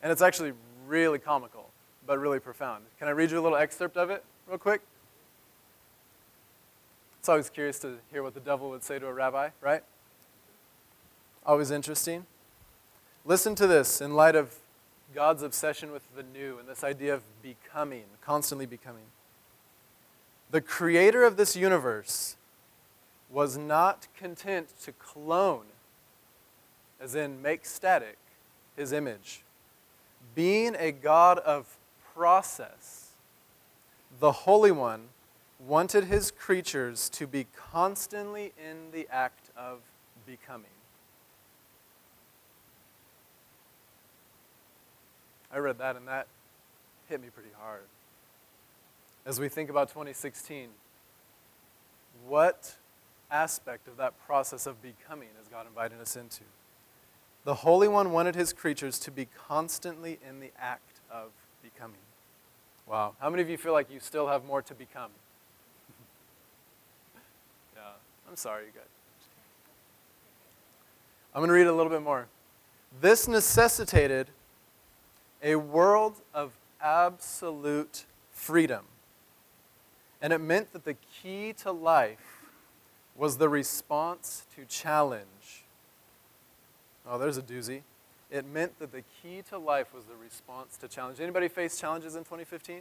And 0.01 0.11
it's 0.11 0.21
actually 0.21 0.53
really 0.87 1.19
comical, 1.19 1.69
but 2.05 2.19
really 2.19 2.39
profound. 2.39 2.83
Can 2.99 3.07
I 3.07 3.11
read 3.11 3.31
you 3.31 3.39
a 3.39 3.41
little 3.41 3.57
excerpt 3.57 3.97
of 3.97 4.09
it, 4.09 4.23
real 4.47 4.57
quick? 4.57 4.81
It's 7.19 7.29
always 7.29 7.49
curious 7.49 7.77
to 7.79 7.97
hear 8.11 8.23
what 8.23 8.33
the 8.33 8.39
devil 8.39 8.71
would 8.71 8.83
say 8.83 8.97
to 8.97 9.07
a 9.07 9.13
rabbi, 9.13 9.49
right? 9.61 9.83
Always 11.45 11.69
interesting. 11.69 12.25
Listen 13.25 13.53
to 13.55 13.67
this 13.67 14.01
in 14.01 14.15
light 14.15 14.35
of 14.35 14.55
God's 15.13 15.43
obsession 15.43 15.91
with 15.91 16.03
the 16.15 16.23
new 16.23 16.57
and 16.57 16.67
this 16.67 16.83
idea 16.83 17.13
of 17.13 17.21
becoming, 17.43 18.05
constantly 18.21 18.65
becoming. 18.65 19.03
The 20.49 20.61
creator 20.61 21.23
of 21.23 21.37
this 21.37 21.55
universe 21.55 22.35
was 23.29 23.57
not 23.57 24.07
content 24.17 24.69
to 24.83 24.91
clone, 24.91 25.65
as 27.01 27.15
in 27.15 27.41
make 27.41 27.65
static, 27.65 28.17
his 28.77 28.91
image. 28.91 29.41
Being 30.35 30.75
a 30.77 30.91
God 30.91 31.39
of 31.39 31.77
process, 32.13 33.11
the 34.19 34.31
Holy 34.31 34.71
One 34.71 35.09
wanted 35.59 36.05
his 36.05 36.31
creatures 36.31 37.09
to 37.09 37.27
be 37.27 37.47
constantly 37.71 38.53
in 38.57 38.91
the 38.91 39.07
act 39.11 39.49
of 39.57 39.79
becoming. 40.25 40.65
I 45.53 45.57
read 45.57 45.77
that 45.79 45.95
and 45.95 46.07
that 46.07 46.27
hit 47.09 47.21
me 47.21 47.27
pretty 47.33 47.49
hard. 47.59 47.81
As 49.25 49.39
we 49.39 49.49
think 49.49 49.69
about 49.69 49.89
2016, 49.89 50.69
what 52.27 52.75
aspect 53.29 53.87
of 53.87 53.97
that 53.97 54.13
process 54.25 54.65
of 54.65 54.81
becoming 54.81 55.27
is 55.41 55.47
God 55.47 55.67
inviting 55.67 55.99
us 55.99 56.15
into? 56.15 56.43
The 57.43 57.55
Holy 57.55 57.87
One 57.87 58.11
wanted 58.11 58.35
his 58.35 58.53
creatures 58.53 58.99
to 58.99 59.11
be 59.11 59.27
constantly 59.47 60.19
in 60.27 60.39
the 60.39 60.51
act 60.59 60.99
of 61.11 61.29
becoming. 61.63 61.97
Wow. 62.87 63.15
How 63.19 63.29
many 63.29 63.41
of 63.41 63.49
you 63.49 63.57
feel 63.57 63.73
like 63.73 63.89
you 63.91 63.99
still 63.99 64.27
have 64.27 64.45
more 64.45 64.61
to 64.61 64.73
become? 64.73 65.09
yeah. 67.75 67.81
I'm 68.29 68.35
sorry, 68.35 68.65
you 68.65 68.71
guys. 68.73 68.83
I'm 71.33 71.39
going 71.39 71.47
to 71.47 71.53
read 71.53 71.67
a 71.67 71.73
little 71.73 71.91
bit 71.91 72.01
more. 72.01 72.27
This 72.99 73.27
necessitated 73.27 74.27
a 75.41 75.55
world 75.55 76.17
of 76.33 76.51
absolute 76.81 78.05
freedom. 78.31 78.85
And 80.21 80.33
it 80.33 80.39
meant 80.39 80.73
that 80.73 80.85
the 80.85 80.95
key 81.21 81.53
to 81.63 81.71
life 81.71 82.41
was 83.15 83.37
the 83.37 83.49
response 83.49 84.45
to 84.55 84.65
challenge. 84.65 85.25
Oh, 87.11 87.17
there's 87.17 87.37
a 87.37 87.41
doozy. 87.41 87.81
It 88.31 88.45
meant 88.45 88.79
that 88.79 88.93
the 88.93 89.03
key 89.21 89.43
to 89.49 89.57
life 89.57 89.93
was 89.93 90.05
the 90.05 90.15
response 90.15 90.77
to 90.77 90.87
challenge. 90.87 91.19
Anybody 91.19 91.49
face 91.49 91.77
challenges 91.77 92.15
in 92.15 92.23
2015? 92.23 92.79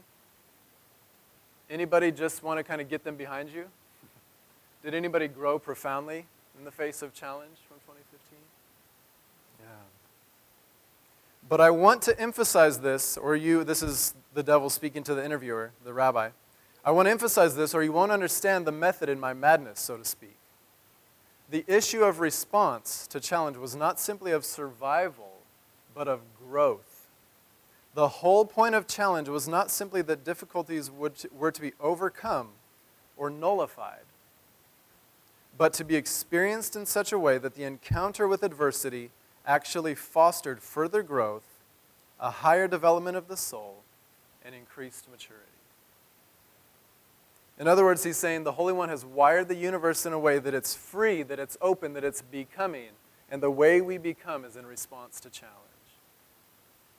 Anybody 1.69 2.13
just 2.13 2.45
want 2.45 2.59
to 2.59 2.63
kind 2.63 2.81
of 2.81 2.89
get 2.89 3.03
them 3.03 3.17
behind 3.17 3.51
you? 3.51 3.65
Did 4.85 4.95
anybody 4.95 5.27
grow 5.27 5.59
profoundly 5.59 6.27
in 6.57 6.65
the 6.65 6.71
face 6.71 7.03
of 7.03 7.13
challenge 7.13 7.57
from 7.67 7.79
2015? 7.87 8.39
Yeah. 9.61 9.67
But 11.49 11.61
I 11.61 11.71
want 11.71 12.01
to 12.03 12.19
emphasize 12.19 12.79
this, 12.79 13.17
or 13.17 13.35
you, 13.35 13.65
this 13.65 13.83
is 13.83 14.15
the 14.35 14.45
devil 14.45 14.71
speaking 14.71 15.03
to 15.05 15.15
the 15.15 15.25
interviewer, 15.25 15.73
the 15.85 15.93
rabbi. 15.93 16.31
I 16.85 16.93
want 16.93 17.07
to 17.07 17.11
emphasize 17.11 17.57
this, 17.57 17.75
or 17.75 17.83
you 17.83 17.91
won't 17.91 18.13
understand 18.13 18.65
the 18.65 18.73
method 18.73 19.09
in 19.09 19.19
my 19.19 19.35
madness, 19.35 19.81
so 19.81 19.97
to 19.97 20.05
speak. 20.05 20.37
The 21.51 21.65
issue 21.67 22.05
of 22.05 22.21
response 22.21 23.09
to 23.09 23.19
challenge 23.19 23.57
was 23.57 23.75
not 23.75 23.99
simply 23.99 24.31
of 24.31 24.45
survival, 24.45 25.39
but 25.95 26.07
of 26.07 26.21
growth. 26.39 27.09
The 27.95 28.09
whole 28.09 28.45
point 28.45 28.77
of 28.77 28.87
challenge 28.87 29.29
was 29.29 29.49
not 29.49 29.69
simply 29.69 30.01
that 30.03 30.25
difficulties 30.25 30.91
were 30.91 31.51
to 31.51 31.61
be 31.61 31.73
overcome 31.81 32.51
or 33.17 33.31
nullified, 33.31 34.05
but 35.59 35.73
to 35.75 35.85
be 35.85 35.97
experienced 35.97 36.77
in 36.77 36.87
such 36.87 37.11
a 37.13 37.19
way 37.19 37.37
that 37.37 37.57
the 37.57 37.65
encounter 37.65 38.29
with 38.29 38.45
adversity 38.45 39.11
actually 39.45 39.97
fostered 39.97 40.63
further 40.63 41.03
growth, 41.03 41.43
a 42.21 42.31
higher 42.31 42.69
development 42.69 43.17
of 43.17 43.27
the 43.27 43.37
soul, 43.37 43.83
and 44.45 44.55
increased 44.55 45.11
maturity. 45.11 45.47
In 47.61 47.69
other 47.69 47.85
words, 47.85 48.03
he's 48.03 48.17
saying 48.17 48.45
the 48.45 48.53
Holy 48.53 48.73
One 48.73 48.89
has 48.89 49.05
wired 49.05 49.49
the 49.49 49.55
universe 49.55 50.07
in 50.07 50.15
a 50.15 50.19
way 50.19 50.39
that 50.39 50.55
it's 50.55 50.75
free, 50.75 51.23
that 51.25 51.39
it's 51.39 51.59
open, 51.61 51.93
that 51.93 52.03
it's 52.03 52.23
becoming. 52.23 52.89
And 53.31 53.43
the 53.43 53.51
way 53.51 53.83
we 53.83 53.99
become 53.99 54.47
is 54.47 54.57
in 54.57 54.65
response 54.65 55.21
to 55.21 55.29
challenge. 55.29 55.59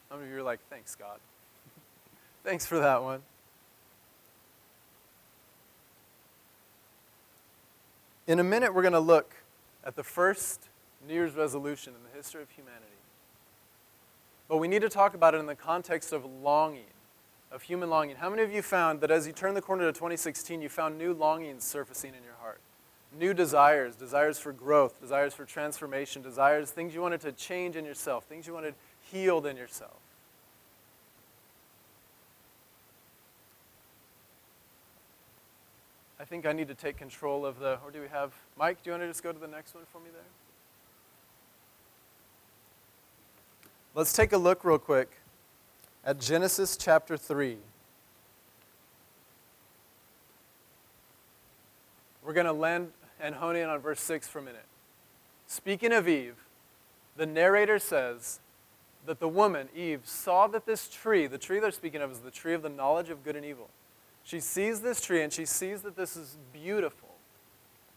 Some 0.07 0.21
of 0.21 0.29
you 0.29 0.37
are 0.37 0.43
like, 0.43 0.59
thanks, 0.69 0.93
God. 0.93 1.17
thanks 2.43 2.67
for 2.67 2.77
that 2.77 3.01
one. 3.01 3.23
In 8.27 8.39
a 8.39 8.43
minute, 8.43 8.71
we're 8.71 8.83
going 8.83 8.93
to 8.93 8.99
look 8.99 9.33
at 9.83 9.95
the 9.95 10.03
first 10.03 10.69
New 11.07 11.15
Year's 11.15 11.33
resolution 11.33 11.93
in 11.97 12.03
the 12.07 12.15
history 12.15 12.43
of 12.43 12.51
humanity. 12.51 12.85
But 14.47 14.57
we 14.57 14.67
need 14.67 14.83
to 14.83 14.89
talk 14.89 15.15
about 15.15 15.33
it 15.33 15.39
in 15.39 15.47
the 15.47 15.55
context 15.55 16.13
of 16.13 16.23
longing, 16.23 16.83
of 17.51 17.63
human 17.63 17.89
longing. 17.89 18.15
How 18.15 18.29
many 18.29 18.43
of 18.43 18.51
you 18.51 18.61
found 18.61 19.01
that 19.01 19.11
as 19.11 19.27
you 19.27 19.33
turn 19.33 19.53
the 19.53 19.61
corner 19.61 19.83
to 19.85 19.91
2016, 19.91 20.61
you 20.61 20.69
found 20.69 20.97
new 20.97 21.13
longings 21.13 21.63
surfacing 21.63 22.11
in 22.11 22.23
your 22.23 22.35
heart? 22.41 22.59
New 23.19 23.33
desires, 23.33 23.95
desires 23.95 24.39
for 24.39 24.53
growth, 24.53 25.01
desires 25.01 25.33
for 25.33 25.43
transformation, 25.43 26.21
desires, 26.21 26.71
things 26.71 26.95
you 26.95 27.01
wanted 27.01 27.19
to 27.21 27.33
change 27.33 27.75
in 27.75 27.83
yourself, 27.83 28.23
things 28.23 28.47
you 28.47 28.53
wanted 28.53 28.73
healed 29.11 29.45
in 29.45 29.57
yourself. 29.57 29.97
I 36.21 36.23
think 36.23 36.45
I 36.45 36.53
need 36.53 36.69
to 36.69 36.75
take 36.75 36.97
control 36.97 37.45
of 37.45 37.59
the, 37.59 37.79
or 37.83 37.91
do 37.91 37.99
we 37.99 38.07
have, 38.07 38.31
Mike, 38.57 38.81
do 38.81 38.89
you 38.89 38.91
want 38.93 39.03
to 39.03 39.07
just 39.07 39.23
go 39.23 39.33
to 39.33 39.39
the 39.39 39.47
next 39.47 39.75
one 39.75 39.83
for 39.91 39.97
me 39.99 40.05
there? 40.13 40.21
Let's 43.93 44.13
take 44.13 44.31
a 44.31 44.37
look 44.37 44.63
real 44.63 44.77
quick 44.77 45.20
at 46.03 46.19
Genesis 46.19 46.77
chapter 46.77 47.15
3. 47.15 47.57
We're 52.23 52.33
going 52.33 52.45
to 52.45 52.53
land 52.53 52.91
and 53.19 53.35
hone 53.35 53.55
in 53.55 53.69
on 53.69 53.79
verse 53.79 53.99
6 54.01 54.27
for 54.27 54.39
a 54.39 54.41
minute. 54.41 54.65
Speaking 55.47 55.91
of 55.91 56.07
Eve, 56.07 56.35
the 57.17 57.25
narrator 57.25 57.77
says 57.77 58.39
that 59.05 59.19
the 59.19 59.27
woman, 59.27 59.69
Eve, 59.75 60.01
saw 60.05 60.47
that 60.47 60.65
this 60.65 60.87
tree, 60.87 61.27
the 61.27 61.37
tree 61.37 61.59
they're 61.59 61.71
speaking 61.71 62.01
of 62.01 62.11
is 62.11 62.19
the 62.19 62.31
tree 62.31 62.53
of 62.53 62.61
the 62.61 62.69
knowledge 62.69 63.09
of 63.09 63.23
good 63.23 63.35
and 63.35 63.45
evil. 63.45 63.69
She 64.23 64.39
sees 64.39 64.81
this 64.81 65.01
tree 65.01 65.21
and 65.21 65.33
she 65.33 65.45
sees 65.45 65.81
that 65.81 65.95
this 65.95 66.15
is 66.15 66.37
beautiful. 66.53 67.09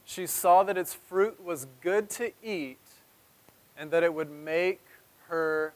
She 0.05 0.27
saw 0.27 0.63
that 0.65 0.77
its 0.77 0.95
fruit 0.95 1.43
was 1.43 1.67
good 1.81 2.11
to 2.11 2.33
eat 2.43 2.79
and 3.79 3.91
that 3.91 4.03
it 4.03 4.13
would 4.13 4.31
make 4.31 4.81
her 5.29 5.73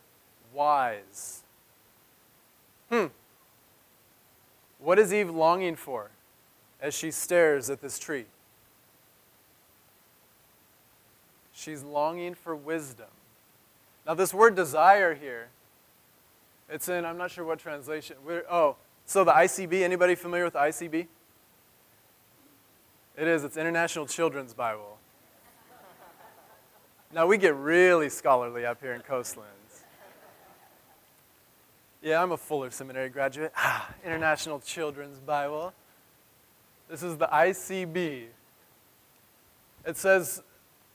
wise. 0.53 1.43
Hmm. 2.91 3.07
What 4.79 4.99
is 4.99 5.13
Eve 5.13 5.31
longing 5.31 5.77
for 5.77 6.11
as 6.81 6.95
she 6.95 7.11
stares 7.11 7.69
at 7.69 7.81
this 7.81 7.99
tree? 7.99 8.27
She's 11.53 11.83
longing 11.83 12.35
for 12.35 12.55
wisdom. 12.55 13.09
Now, 14.07 14.15
this 14.15 14.33
word 14.33 14.55
desire 14.55 15.15
here, 15.15 15.49
it's 16.71 16.89
in, 16.89 17.05
I'm 17.05 17.19
not 17.19 17.31
sure 17.31 17.45
what 17.45 17.59
translation. 17.59 18.17
We're, 18.25 18.45
oh, 18.51 18.77
so 19.05 19.25
the 19.25 19.33
ICB, 19.33 19.83
anybody 19.83 20.15
familiar 20.15 20.45
with 20.45 20.55
ICB? 20.55 21.07
It 23.17 23.27
is, 23.27 23.43
it's 23.43 23.57
International 23.57 24.07
Children's 24.07 24.55
Bible. 24.55 24.99
Now, 27.13 27.27
we 27.27 27.39
get 27.39 27.57
really 27.57 28.09
scholarly 28.09 28.65
up 28.65 28.81
here 28.81 28.93
in 28.93 29.01
Coastland. 29.01 29.58
Yeah, 32.01 32.23
I'm 32.23 32.31
a 32.31 32.37
Fuller 32.37 32.71
Seminary 32.71 33.09
graduate. 33.09 33.53
International 34.05 34.61
Children's 34.61 35.19
Bible. 35.19 35.73
This 36.89 37.03
is 37.03 37.17
the 37.17 37.27
ICB. 37.27 38.27
It 39.85 39.97
says 39.97 40.43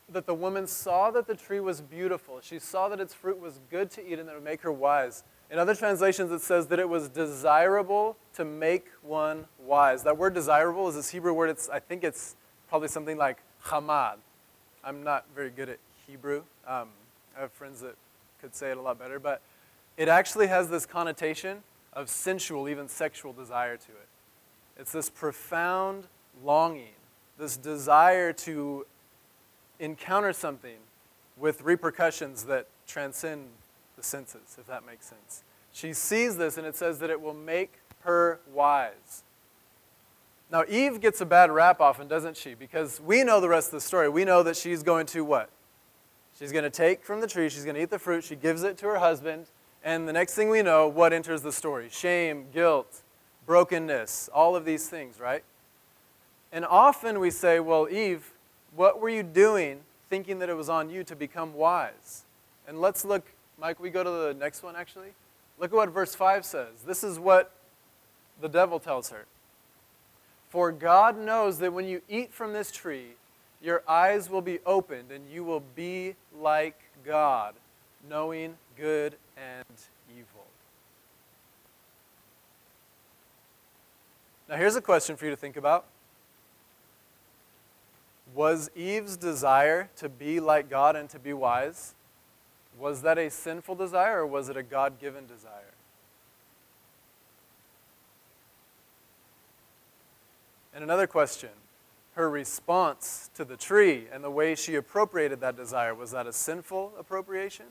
that 0.10 0.26
the 0.26 0.34
woman 0.34 0.66
saw 0.66 1.12
that 1.12 1.28
the 1.28 1.36
tree 1.36 1.60
was 1.60 1.82
beautiful. 1.82 2.40
She 2.42 2.58
saw 2.58 2.88
that 2.88 3.02
its 3.02 3.14
fruit 3.14 3.38
was 3.38 3.60
good 3.70 3.92
to 3.92 4.08
eat 4.08 4.18
and 4.18 4.30
that 4.30 4.34
it 4.34 4.36
would 4.36 4.46
make 4.46 4.62
her 4.62 4.72
wise. 4.72 5.24
In 5.52 5.60
other 5.60 5.76
translations, 5.76 6.32
it 6.32 6.42
says 6.42 6.68
that 6.68 6.80
it 6.80 6.88
was 6.88 7.10
desirable 7.10 8.16
to 8.36 8.46
make 8.46 8.86
one 9.02 9.46
wise. 9.60 10.04
That 10.04 10.18
word 10.18 10.34
desirable 10.34 10.88
is 10.88 10.96
this 10.96 11.10
Hebrew 11.10 11.34
word. 11.34 11.50
It's, 11.50 11.68
I 11.68 11.80
think 11.80 12.06
it's 12.06 12.38
probably 12.70 12.88
something 12.88 13.18
like 13.18 13.40
hamad. 13.66 14.16
I'm 14.86 15.04
not 15.04 15.26
very 15.36 15.50
good 15.50 15.68
at 15.68 15.80
Hebrew. 16.08 16.44
Um, 16.66 16.90
I 17.38 17.42
have 17.42 17.52
friends 17.52 17.82
that 17.82 17.96
could 18.42 18.56
say 18.56 18.72
it 18.72 18.78
a 18.78 18.82
lot 18.82 18.98
better, 18.98 19.20
but 19.20 19.42
it 19.98 20.08
actually 20.08 20.48
has 20.48 20.70
this 20.70 20.86
connotation 20.86 21.60
of 21.94 22.10
sensual, 22.10 22.68
even 22.68 22.88
sexual 22.88 23.34
desire 23.34 23.78
to 23.78 23.92
it. 23.92 24.08
It's 24.78 24.92
this 24.92 25.10
profound 25.10 26.06
longing, 26.44 26.96
this 27.38 27.58
desire 27.58 28.34
to 28.34 28.86
encounter 29.80 30.34
something 30.34 30.78
with 31.38 31.62
repercussions 31.62 32.44
that 32.46 32.68
transcend 32.88 33.48
the 33.96 34.04
senses, 34.04 34.58
if 34.60 34.68
that 34.68 34.86
makes 34.86 35.06
sense. 35.06 35.44
She 35.72 35.94
sees 35.94 36.38
this, 36.38 36.58
and 36.58 36.66
it 36.66 36.76
says 36.76 37.00
that 37.00 37.10
it 37.10 37.22
will 37.22 37.34
make 37.34 37.74
her 38.02 38.40
wise. 38.54 39.24
Now, 40.52 40.64
Eve 40.68 41.02
gets 41.02 41.20
a 41.22 41.26
bad 41.26 41.52
rap 41.52 41.82
often, 41.82 42.08
doesn't 42.08 42.38
she? 42.38 42.54
Because 42.54 43.02
we 43.02 43.24
know 43.24 43.40
the 43.40 43.50
rest 43.50 43.70
of 43.70 43.74
the 43.74 43.82
story. 43.82 44.08
We 44.10 44.24
know 44.24 44.44
that 44.44 44.56
she's 44.56 44.84
going 44.84 45.08
to 45.08 45.24
what? 45.24 45.50
She's 46.38 46.52
going 46.52 46.64
to 46.64 46.70
take 46.70 47.04
from 47.04 47.22
the 47.22 47.28
tree, 47.28 47.50
she's 47.50 47.64
going 47.64 47.76
to 47.76 47.82
eat 47.82 47.90
the 47.90 48.00
fruit, 48.00 48.24
she 48.24 48.36
gives 48.36 48.64
it 48.64 48.78
to 48.80 48.88
her 48.88 48.98
husband, 48.98 49.48
and 49.84 50.08
the 50.08 50.14
next 50.14 50.34
thing 50.34 50.50
we 50.50 50.62
know, 50.62 50.88
what 50.88 51.14
enters 51.14 51.42
the 51.42 51.52
story? 51.52 51.90
Shame, 51.92 52.46
guilt, 52.54 53.02
brokenness, 53.46 54.30
all 54.34 54.56
of 54.56 54.66
these 54.66 54.88
things, 54.88 55.20
right? 55.20 55.44
And 56.52 56.66
often 56.66 57.20
we 57.20 57.32
say, 57.32 57.60
well, 57.60 57.90
Eve, 57.90 58.32
what 58.76 59.02
were 59.02 59.10
you 59.10 59.24
doing 59.24 59.82
thinking 60.10 60.40
that 60.40 60.50
it 60.50 60.56
was 60.56 60.70
on 60.70 60.90
you 60.90 61.04
to 61.04 61.16
become 61.16 61.54
wise? 61.54 62.24
And 62.68 62.80
let's 62.80 63.04
look, 63.04 63.26
Mike, 63.60 63.80
we 63.80 63.90
go 63.90 64.04
to 64.04 64.10
the 64.10 64.36
next 64.40 64.64
one 64.64 64.76
actually. 64.76 65.10
Look 65.60 65.72
at 65.72 65.76
what 65.76 65.90
verse 65.90 66.16
5 66.16 66.46
says. 66.46 66.84
This 66.86 67.04
is 67.04 67.20
what 67.20 67.52
the 68.42 68.50
devil 68.50 68.80
tells 68.80 69.10
her. 69.10 69.26
For 70.50 70.72
God 70.72 71.18
knows 71.18 71.58
that 71.60 71.74
when 71.74 71.86
you 71.86 72.02
eat 72.08 72.34
from 72.34 72.54
this 72.54 72.72
tree, 72.72 73.16
your 73.62 73.82
eyes 73.88 74.30
will 74.30 74.42
be 74.42 74.60
opened 74.66 75.12
and 75.12 75.24
you 75.32 75.44
will 75.44 75.64
be 75.76 76.16
like 76.40 76.80
God, 77.06 77.56
knowing 78.10 78.56
good 78.78 79.16
and 79.38 79.66
evil. 80.10 80.46
Now, 84.50 84.58
here's 84.58 84.76
a 84.76 84.82
question 84.82 85.16
for 85.16 85.26
you 85.26 85.32
to 85.32 85.38
think 85.38 85.58
about 85.58 85.86
Was 88.36 88.70
Eve's 88.76 89.18
desire 89.18 89.90
to 89.98 90.10
be 90.10 90.40
like 90.40 90.70
God 90.70 90.96
and 90.96 91.10
to 91.10 91.20
be 91.20 91.34
wise? 91.34 91.94
Was 92.80 93.04
that 93.04 93.18
a 93.18 93.30
sinful 93.30 93.76
desire 93.76 94.22
or 94.22 94.28
was 94.28 94.50
it 94.50 94.58
a 94.58 94.64
God 94.64 95.00
given 95.00 95.28
desire? 95.28 95.74
And 100.74 100.84
another 100.84 101.08
question 101.08 101.50
her 102.16 102.30
response 102.30 103.30
to 103.34 103.44
the 103.44 103.58
tree 103.58 104.06
and 104.12 104.24
the 104.24 104.30
way 104.30 104.54
she 104.54 104.76
appropriated 104.76 105.42
that 105.42 105.56
desire 105.56 105.96
was 105.96 106.12
that 106.12 106.28
a 106.28 106.34
sinful 106.34 106.94
appropriation 107.00 107.66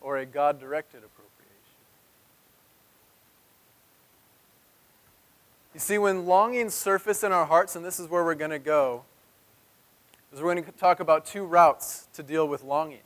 or 0.00 0.18
a 0.18 0.26
God 0.26 0.60
directed 0.60 0.98
appropriation? 0.98 1.26
You 5.74 5.80
see, 5.80 5.98
when 5.98 6.26
longings 6.26 6.74
surface 6.74 7.22
in 7.22 7.32
our 7.32 7.46
hearts, 7.46 7.76
and 7.76 7.84
this 7.84 8.00
is 8.00 8.08
where 8.08 8.24
we're 8.24 8.34
going 8.34 8.50
to 8.50 8.58
go, 8.58 9.02
is 10.32 10.40
we're 10.40 10.54
going 10.54 10.64
to 10.64 10.72
talk 10.72 11.00
about 11.00 11.24
two 11.24 11.44
routes 11.44 12.06
to 12.14 12.22
deal 12.22 12.46
with 12.46 12.62
longing. 12.62 12.98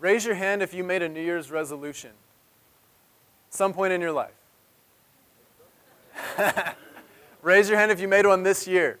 Raise 0.00 0.24
your 0.24 0.34
hand 0.34 0.62
if 0.62 0.74
you 0.74 0.82
made 0.82 1.02
a 1.02 1.08
New 1.08 1.22
Year's 1.22 1.50
resolution 1.50 2.10
some 3.52 3.72
point 3.74 3.92
in 3.92 4.00
your 4.00 4.12
life. 4.12 4.32
Raise 7.42 7.68
your 7.68 7.78
hand 7.78 7.92
if 7.92 8.00
you 8.00 8.08
made 8.08 8.26
one 8.26 8.42
this 8.42 8.66
year. 8.66 8.98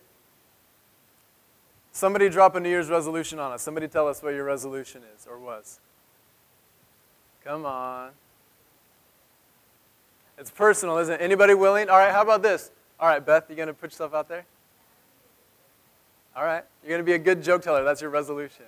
Somebody 1.92 2.28
drop 2.30 2.54
a 2.54 2.60
New 2.60 2.70
Year's 2.70 2.88
resolution 2.88 3.38
on 3.38 3.52
us. 3.52 3.62
Somebody 3.62 3.86
tell 3.86 4.08
us 4.08 4.22
what 4.22 4.34
your 4.34 4.44
resolution 4.44 5.02
is 5.14 5.26
or 5.26 5.38
was. 5.38 5.78
Come 7.44 7.66
on. 7.66 8.10
It's 10.38 10.50
personal, 10.50 10.98
isn't 10.98 11.14
it? 11.14 11.20
Anybody 11.20 11.54
willing? 11.54 11.90
All 11.90 11.98
right, 11.98 12.10
how 12.10 12.22
about 12.22 12.42
this? 12.42 12.70
All 12.98 13.08
right, 13.08 13.24
Beth, 13.24 13.44
you 13.50 13.56
going 13.56 13.68
to 13.68 13.74
put 13.74 13.90
yourself 13.90 14.14
out 14.14 14.28
there? 14.28 14.44
All 16.34 16.44
right. 16.44 16.64
You're 16.82 16.90
going 16.90 17.00
to 17.00 17.04
be 17.04 17.12
a 17.12 17.18
good 17.18 17.42
joke 17.42 17.62
teller. 17.62 17.84
That's 17.84 18.00
your 18.00 18.10
resolution. 18.10 18.64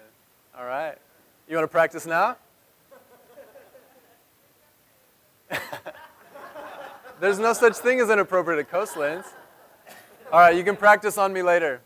All 0.59 0.66
right. 0.66 0.97
You 1.49 1.57
want 1.57 1.64
to 1.64 1.73
practice 1.73 2.07
now? 2.07 2.37
There's 7.21 7.38
no 7.38 7.52
such 7.52 7.76
thing 7.76 8.00
as 8.00 8.11
inappropriate 8.11 8.61
at 8.61 8.71
Coastlands. 8.71 9.26
All 10.33 10.40
right, 10.40 10.57
you 10.57 10.64
can 10.64 10.76
practice 10.76 11.16
on 11.16 11.33
me 11.33 11.43
later. 11.43 11.81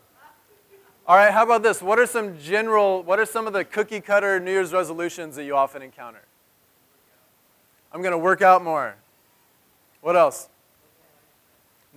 All 1.09 1.15
right, 1.15 1.33
how 1.33 1.41
about 1.41 1.63
this? 1.63 1.81
What 1.81 1.97
are 1.97 2.05
some 2.05 2.37
general, 2.37 3.01
what 3.01 3.17
are 3.17 3.25
some 3.25 3.47
of 3.47 3.53
the 3.53 3.65
cookie 3.65 3.99
cutter 3.99 4.39
New 4.39 4.51
Year's 4.51 4.71
resolutions 4.71 5.35
that 5.37 5.43
you 5.43 5.55
often 5.55 5.81
encounter? 5.81 6.21
I'm 7.91 8.03
going 8.03 8.11
to 8.11 8.17
work 8.19 8.43
out 8.43 8.63
more. 8.63 8.95
What 10.01 10.15
else? 10.15 10.49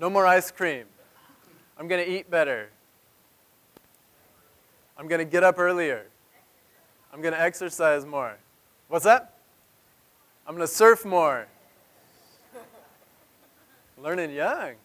No 0.01 0.09
more 0.09 0.27
ice 0.27 0.51
cream. 0.51 0.87
I'm 1.79 1.89
going 1.89 2.03
to 2.03 2.11
eat 2.11 2.31
better. 2.31 2.71
I'm 4.97 5.09
going 5.09 5.19
to 5.19 5.31
get 5.31 5.45
up 5.45 5.59
earlier. 5.59 6.07
I'm 7.13 7.21
going 7.21 7.35
to 7.35 7.41
exercise 7.41 8.07
more. 8.07 8.39
What's 8.89 9.05
that? 9.05 9.35
I'm 10.47 10.55
going 10.57 10.67
to 10.67 10.73
surf 10.73 11.05
more. 11.05 11.49
Learning 14.03 14.31
young. 14.31 14.77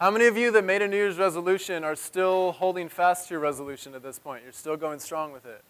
How 0.00 0.10
many 0.10 0.24
of 0.24 0.38
you 0.38 0.50
that 0.52 0.64
made 0.64 0.80
a 0.80 0.88
New 0.88 0.96
Year's 0.96 1.18
resolution 1.18 1.84
are 1.84 1.94
still 1.94 2.52
holding 2.52 2.88
fast 2.88 3.28
to 3.28 3.34
your 3.34 3.40
resolution 3.40 3.94
at 3.94 4.02
this 4.02 4.18
point? 4.18 4.42
You're 4.42 4.52
still 4.54 4.78
going 4.78 4.98
strong 4.98 5.30
with 5.30 5.44
it. 5.44 5.62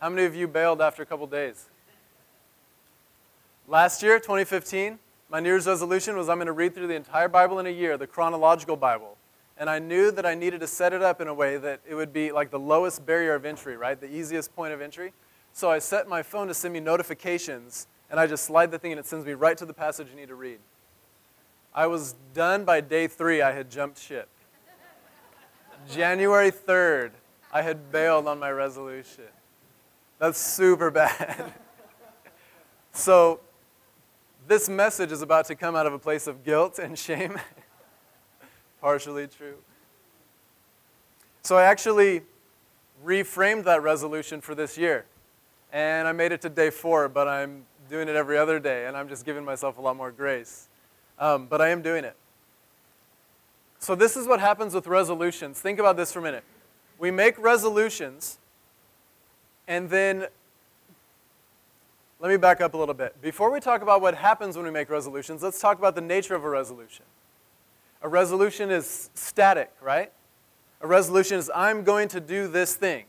How 0.00 0.08
many 0.08 0.24
of 0.24 0.34
you 0.34 0.48
bailed 0.48 0.80
after 0.80 1.04
a 1.04 1.06
couple 1.06 1.24
days? 1.28 1.66
Last 3.68 4.02
year, 4.02 4.18
2015, 4.18 4.98
my 5.30 5.38
New 5.38 5.50
Year's 5.50 5.68
resolution 5.68 6.16
was 6.16 6.28
I'm 6.28 6.38
going 6.38 6.46
to 6.46 6.52
read 6.52 6.74
through 6.74 6.88
the 6.88 6.96
entire 6.96 7.28
Bible 7.28 7.60
in 7.60 7.66
a 7.68 7.70
year, 7.70 7.96
the 7.96 8.08
chronological 8.08 8.74
Bible. 8.74 9.16
And 9.56 9.70
I 9.70 9.78
knew 9.78 10.10
that 10.10 10.26
I 10.26 10.34
needed 10.34 10.58
to 10.58 10.66
set 10.66 10.92
it 10.92 11.02
up 11.02 11.20
in 11.20 11.28
a 11.28 11.34
way 11.34 11.58
that 11.58 11.78
it 11.88 11.94
would 11.94 12.12
be 12.12 12.32
like 12.32 12.50
the 12.50 12.58
lowest 12.58 13.06
barrier 13.06 13.36
of 13.36 13.44
entry, 13.44 13.76
right? 13.76 14.00
The 14.00 14.12
easiest 14.12 14.52
point 14.56 14.72
of 14.72 14.80
entry. 14.80 15.12
So 15.52 15.70
I 15.70 15.78
set 15.78 16.08
my 16.08 16.24
phone 16.24 16.48
to 16.48 16.54
send 16.54 16.74
me 16.74 16.80
notifications, 16.80 17.86
and 18.10 18.18
I 18.18 18.26
just 18.26 18.44
slide 18.44 18.72
the 18.72 18.80
thing 18.80 18.90
and 18.90 18.98
it 18.98 19.06
sends 19.06 19.24
me 19.24 19.34
right 19.34 19.56
to 19.58 19.64
the 19.64 19.74
passage 19.74 20.08
you 20.10 20.16
need 20.16 20.26
to 20.26 20.34
read. 20.34 20.58
I 21.74 21.86
was 21.86 22.14
done 22.34 22.64
by 22.64 22.80
day 22.80 23.06
three, 23.06 23.42
I 23.42 23.52
had 23.52 23.70
jumped 23.70 23.98
ship. 23.98 24.28
January 25.90 26.50
3rd, 26.50 27.10
I 27.52 27.62
had 27.62 27.90
bailed 27.90 28.26
on 28.26 28.38
my 28.38 28.50
resolution. 28.50 29.24
That's 30.18 30.38
super 30.38 30.90
bad. 30.90 31.52
so 32.92 33.40
this 34.46 34.68
message 34.68 35.12
is 35.12 35.22
about 35.22 35.46
to 35.46 35.54
come 35.54 35.76
out 35.76 35.86
of 35.86 35.92
a 35.92 35.98
place 35.98 36.26
of 36.26 36.44
guilt 36.44 36.78
and 36.78 36.98
shame. 36.98 37.38
Partially 38.80 39.26
true. 39.26 39.56
So 41.42 41.56
I 41.56 41.64
actually 41.64 42.22
reframed 43.04 43.64
that 43.64 43.82
resolution 43.82 44.40
for 44.40 44.54
this 44.54 44.76
year. 44.76 45.06
And 45.72 46.08
I 46.08 46.12
made 46.12 46.32
it 46.32 46.40
to 46.42 46.48
day 46.48 46.70
four, 46.70 47.08
but 47.08 47.28
I'm 47.28 47.64
doing 47.88 48.08
it 48.08 48.16
every 48.16 48.38
other 48.38 48.58
day, 48.58 48.86
and 48.86 48.96
I'm 48.96 49.08
just 49.08 49.24
giving 49.24 49.44
myself 49.44 49.78
a 49.78 49.80
lot 49.80 49.96
more 49.96 50.10
grace. 50.10 50.67
Um, 51.18 51.46
but 51.46 51.60
I 51.60 51.68
am 51.68 51.82
doing 51.82 52.04
it. 52.04 52.16
So, 53.80 53.94
this 53.94 54.16
is 54.16 54.26
what 54.26 54.40
happens 54.40 54.74
with 54.74 54.86
resolutions. 54.86 55.60
Think 55.60 55.78
about 55.78 55.96
this 55.96 56.12
for 56.12 56.18
a 56.18 56.22
minute. 56.22 56.44
We 56.98 57.10
make 57.10 57.38
resolutions, 57.38 58.38
and 59.68 59.88
then 59.88 60.26
let 62.20 62.30
me 62.30 62.36
back 62.36 62.60
up 62.60 62.74
a 62.74 62.76
little 62.76 62.94
bit. 62.94 63.20
Before 63.22 63.50
we 63.50 63.60
talk 63.60 63.82
about 63.82 64.00
what 64.00 64.16
happens 64.16 64.56
when 64.56 64.64
we 64.64 64.72
make 64.72 64.90
resolutions, 64.90 65.42
let's 65.42 65.60
talk 65.60 65.78
about 65.78 65.94
the 65.94 66.00
nature 66.00 66.34
of 66.34 66.44
a 66.44 66.50
resolution. 66.50 67.04
A 68.02 68.08
resolution 68.08 68.70
is 68.70 69.10
static, 69.14 69.70
right? 69.80 70.10
A 70.80 70.86
resolution 70.86 71.38
is, 71.38 71.50
I'm 71.54 71.84
going 71.84 72.08
to 72.08 72.20
do 72.20 72.48
this 72.48 72.74
thing. 72.74 73.04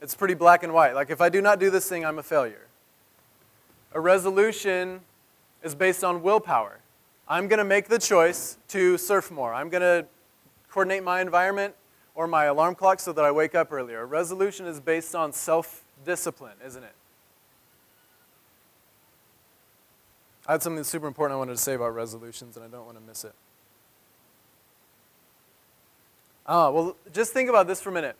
It's 0.00 0.14
pretty 0.14 0.34
black 0.34 0.62
and 0.62 0.72
white. 0.72 0.94
Like, 0.94 1.10
if 1.10 1.20
I 1.20 1.28
do 1.28 1.42
not 1.42 1.58
do 1.58 1.70
this 1.70 1.88
thing, 1.88 2.04
I'm 2.04 2.18
a 2.18 2.22
failure. 2.22 2.66
A 3.92 4.00
resolution 4.00 5.00
is 5.62 5.74
based 5.74 6.04
on 6.04 6.22
willpower. 6.22 6.78
I'm 7.28 7.46
going 7.46 7.58
to 7.58 7.64
make 7.64 7.88
the 7.88 7.98
choice 7.98 8.56
to 8.68 8.96
surf 8.96 9.30
more. 9.30 9.52
I'm 9.52 9.68
going 9.68 9.82
to 9.82 10.06
coordinate 10.70 11.04
my 11.04 11.20
environment 11.20 11.74
or 12.14 12.26
my 12.26 12.44
alarm 12.44 12.74
clock 12.74 13.00
so 13.00 13.12
that 13.12 13.24
I 13.24 13.30
wake 13.30 13.54
up 13.54 13.70
earlier. 13.70 14.06
Resolution 14.06 14.66
is 14.66 14.80
based 14.80 15.14
on 15.14 15.32
self 15.32 15.84
discipline, 16.04 16.56
isn't 16.64 16.82
it? 16.82 16.94
I 20.46 20.52
had 20.52 20.62
something 20.62 20.82
super 20.84 21.06
important 21.06 21.36
I 21.36 21.38
wanted 21.38 21.52
to 21.52 21.58
say 21.58 21.74
about 21.74 21.94
resolutions, 21.94 22.56
and 22.56 22.64
I 22.64 22.68
don't 22.68 22.86
want 22.86 22.96
to 22.96 23.04
miss 23.06 23.24
it. 23.24 23.34
Ah, 26.46 26.70
well, 26.70 26.96
just 27.12 27.34
think 27.34 27.50
about 27.50 27.66
this 27.66 27.82
for 27.82 27.90
a 27.90 27.92
minute. 27.92 28.16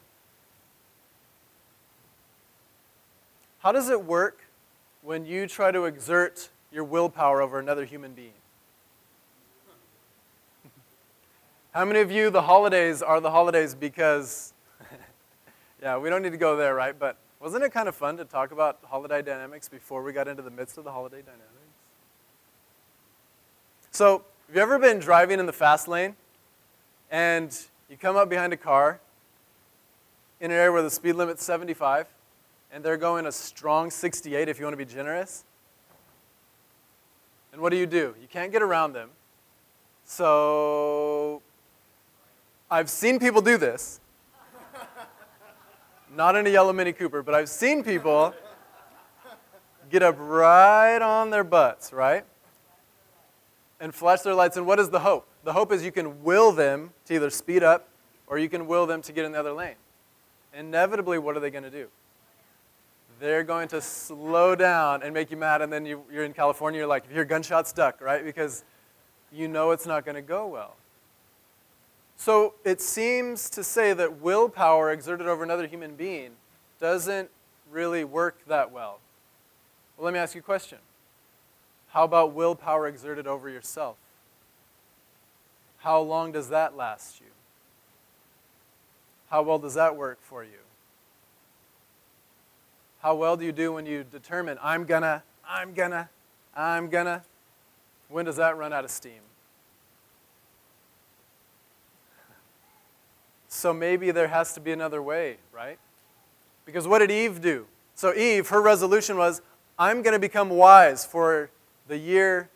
How 3.61 3.73
does 3.73 3.89
it 3.89 4.05
work 4.05 4.45
when 5.01 5.25
you 5.25 5.47
try 5.47 5.71
to 5.71 5.87
exert 5.87 6.51
your 6.71 6.85
willpower 6.85 7.41
over 7.41 7.59
another 7.59 7.87
human 7.87 8.13
being? 8.13 8.38
How 11.79 11.85
many 11.85 12.01
of 12.01 12.11
you, 12.11 12.29
the 12.29 12.43
holidays 12.43 13.03
are 13.03 13.21
the 13.21 13.31
holidays 13.31 13.73
because, 13.73 14.53
yeah, 15.81 15.97
we 15.97 16.11
don't 16.11 16.23
need 16.23 16.33
to 16.33 16.37
go 16.37 16.57
there, 16.57 16.75
right? 16.75 16.99
But 16.99 17.17
wasn't 17.39 17.63
it 17.63 17.71
kind 17.71 17.89
of 17.89 17.95
fun 17.95 18.17
to 18.17 18.25
talk 18.25 18.51
about 18.51 18.81
holiday 18.83 19.23
dynamics 19.23 19.69
before 19.69 20.03
we 20.03 20.13
got 20.13 20.27
into 20.27 20.43
the 20.43 20.51
midst 20.51 20.77
of 20.77 20.83
the 20.83 20.91
holiday 20.91 21.19
dynamics? 21.19 21.47
So, 23.93 24.25
have 24.49 24.57
you 24.57 24.61
ever 24.61 24.81
been 24.81 24.99
driving 24.99 25.39
in 25.39 25.47
the 25.47 25.53
fast 25.53 25.87
lane 25.87 26.17
and 27.13 27.57
you 27.89 27.97
come 27.97 28.17
up 28.17 28.29
behind 28.29 28.53
a 28.53 28.57
car 28.57 28.99
in 30.41 30.51
an 30.51 30.57
area 30.57 30.73
where 30.73 30.83
the 30.83 30.91
speed 30.91 31.13
limit's 31.13 31.45
75 31.45 32.09
and 32.73 32.83
they're 32.83 32.97
going 32.97 33.25
a 33.25 33.31
strong 33.31 33.93
68 33.93 34.49
if 34.49 34.59
you 34.59 34.65
want 34.65 34.73
to 34.73 34.85
be 34.85 34.85
generous? 34.85 35.45
And 37.53 37.63
what 37.63 37.71
do 37.71 37.77
you 37.77 37.87
do? 37.87 38.17
You 38.21 38.27
can't 38.29 38.51
get 38.51 38.63
around 38.63 38.95
them. 38.95 39.11
So, 40.07 41.41
I've 42.71 42.91
seen 42.91 43.19
people 43.19 43.41
do 43.41 43.57
this. 43.57 44.01
Not 46.15 46.37
in 46.37 46.47
a 46.47 46.51
yellow 46.51 46.73
Mini 46.73 46.93
Cooper, 46.93 47.23
but 47.23 47.35
I've 47.35 47.49
seen 47.49 47.83
people 47.83 48.35
get 49.91 50.03
up 50.03 50.17
right 50.19 51.01
on 51.01 51.31
their 51.31 51.45
butts, 51.45 51.93
right? 51.93 52.25
and 53.81 53.95
flash 53.95 54.21
their 54.21 54.35
lights. 54.35 54.57
And 54.57 54.67
what 54.67 54.79
is 54.79 54.91
the 54.91 55.01
hope? 55.01 55.27
The 55.45 55.53
hope 55.53 55.73
is 55.73 55.85
you 55.85 55.93
can 55.93 56.23
will 56.23 56.53
them 56.53 56.91
to 57.07 57.15
either 57.15 57.31
speed 57.31 57.63
up 57.63 57.89
or 58.27 58.39
you 58.39 58.49
can 58.49 58.67
will 58.67 58.87
them 58.87 59.03
to 59.03 59.13
get 59.13 59.25
in 59.25 59.33
the 59.33 59.39
other 59.39 59.53
lane. 59.53 59.77
Inevitably, 60.55 61.19
what 61.19 61.37
are 61.37 61.41
they 61.41 61.51
going 61.51 61.65
to 61.65 61.71
do? 61.71 61.89
They're 63.21 63.45
going 63.45 63.69
to 63.69 63.81
slow 63.81 64.55
down 64.55 65.03
and 65.03 65.13
make 65.13 65.31
you 65.31 65.37
mad, 65.37 65.61
and 65.61 65.73
then 65.73 65.85
you, 65.85 66.03
are 66.15 66.23
in 66.23 66.33
California, 66.33 66.79
you're 66.79 66.87
like, 66.87 67.05
if 67.05 67.11
you 67.11 67.17
hear 67.17 67.25
gunshots, 67.25 67.73
duck, 67.73 68.01
right? 68.01 68.25
Because 68.25 68.65
you 69.33 69.49
know 69.49 69.73
it's 69.73 69.87
not 69.87 70.05
going 70.05 70.15
to 70.15 70.23
go 70.23 70.47
well. 70.47 70.77
So 72.19 72.55
it 72.65 72.81
seems 72.81 73.49
to 73.51 73.63
say 73.63 73.93
that 73.93 74.21
willpower 74.21 74.91
exerted 74.91 75.29
over 75.29 75.45
another 75.45 75.69
human 75.69 75.95
being 75.95 76.33
doesn't 76.81 77.31
really 77.71 78.05
work 78.05 78.37
that 78.49 78.73
well. 78.73 78.99
Well, 79.97 80.05
let 80.05 80.13
me 80.13 80.19
ask 80.19 80.35
you 80.35 80.41
a 80.41 80.45
question 80.45 80.79
How 81.91 82.05
about 82.05 82.35
willpower 82.35 82.89
exerted 82.89 83.27
over 83.27 83.49
yourself? 83.49 83.97
How 85.79 86.01
long 86.01 86.33
does 86.33 86.49
that 86.49 86.77
last 86.77 87.21
you? 87.21 87.27
How 89.31 89.43
well 89.43 89.61
does 89.61 89.75
that 89.75 89.97
work 89.97 90.19
for 90.21 90.43
you? 90.43 90.51
How 93.01 93.15
well 93.15 93.37
do 93.37 93.45
you 93.45 93.53
do 93.53 93.73
when 93.73 93.87
you 93.87 94.05
determine, 94.05 94.59
I'm 94.61 94.85
gonna, 94.85 95.23
I'm 95.49 95.73
gonna, 95.73 96.09
I'm 96.57 96.89
gonna? 96.89 97.23
When 98.09 98.25
does 98.25 98.37
that 98.37 98.57
run 98.57 98.73
out 98.73 98.85
of 98.85 98.91
steam? 98.91 99.21
So 103.59 103.75
maybe 103.75 104.13
there 104.13 104.29
has 104.29 104.53
to 104.53 104.61
be 104.61 104.71
another 104.71 105.03
way, 105.03 105.39
right? 105.53 105.81
Because 106.65 106.87
what 106.87 107.01
did 107.01 107.11
Eve 107.11 107.41
do? 107.41 107.67
So, 107.97 108.15
Eve, 108.15 108.49
her 108.51 108.63
resolution 108.63 109.17
was, 109.17 109.43
I'm 109.77 110.03
going 110.03 110.13
to 110.13 110.21
become 110.21 110.49
wise 110.49 111.05
for 111.05 111.51
the 111.89 111.99
year, 111.99 112.51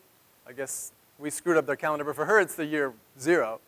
I 0.47 0.53
guess 0.53 0.93
we 1.19 1.29
screwed 1.29 1.57
up 1.57 1.67
their 1.67 1.75
calendar, 1.75 2.05
but 2.05 2.15
for 2.15 2.27
her 2.27 2.39
it's 2.39 2.55
the 2.55 2.67
year 2.67 2.93
zero. 3.19 3.59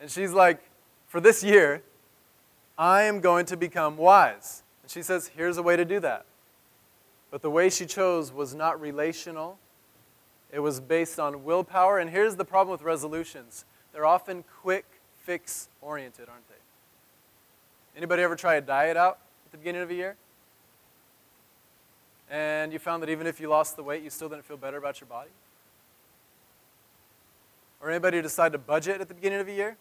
And 0.00 0.10
she's 0.10 0.32
like, 0.32 0.60
for 1.06 1.20
this 1.20 1.44
year, 1.44 1.80
I 2.76 3.02
am 3.02 3.20
going 3.20 3.46
to 3.46 3.56
become 3.56 3.96
wise. 3.96 4.64
And 4.82 4.90
she 4.90 5.02
says, 5.02 5.28
here's 5.36 5.58
a 5.58 5.62
way 5.62 5.76
to 5.76 5.84
do 5.84 6.00
that. 6.00 6.26
But 7.30 7.42
the 7.42 7.50
way 7.50 7.70
she 7.70 7.86
chose 7.86 8.32
was 8.32 8.52
not 8.52 8.80
relational, 8.80 9.58
it 10.50 10.58
was 10.58 10.80
based 10.80 11.20
on 11.20 11.44
willpower. 11.44 12.00
And 12.00 12.10
here's 12.10 12.34
the 12.34 12.44
problem 12.44 12.72
with 12.72 12.82
resolutions 12.82 13.64
they're 13.92 14.04
often 14.04 14.42
quick 14.60 14.86
fix 15.24 15.68
oriented, 15.80 16.28
aren't 16.28 16.48
they? 16.48 16.54
Anybody 17.96 18.22
ever 18.22 18.36
try 18.36 18.54
a 18.54 18.60
diet 18.60 18.96
out 18.96 19.18
at 19.46 19.52
the 19.52 19.58
beginning 19.58 19.82
of 19.82 19.90
a 19.90 19.94
year? 19.94 20.16
And 22.30 22.72
you 22.72 22.78
found 22.78 23.02
that 23.02 23.10
even 23.10 23.26
if 23.26 23.40
you 23.40 23.48
lost 23.48 23.76
the 23.76 23.82
weight, 23.82 24.02
you 24.02 24.10
still 24.10 24.28
didn't 24.28 24.44
feel 24.44 24.56
better 24.56 24.78
about 24.78 25.00
your 25.00 25.08
body? 25.08 25.30
Or 27.80 27.90
anybody 27.90 28.22
decide 28.22 28.52
to 28.52 28.58
budget 28.58 29.00
at 29.00 29.08
the 29.08 29.14
beginning 29.14 29.40
of 29.40 29.48
a 29.48 29.52
year? 29.52 29.76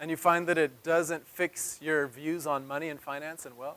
And 0.00 0.10
you 0.10 0.16
find 0.16 0.46
that 0.46 0.56
it 0.56 0.82
doesn't 0.82 1.26
fix 1.26 1.78
your 1.82 2.06
views 2.06 2.46
on 2.46 2.66
money 2.66 2.88
and 2.88 3.00
finance 3.00 3.44
and 3.44 3.56
wealth? 3.56 3.76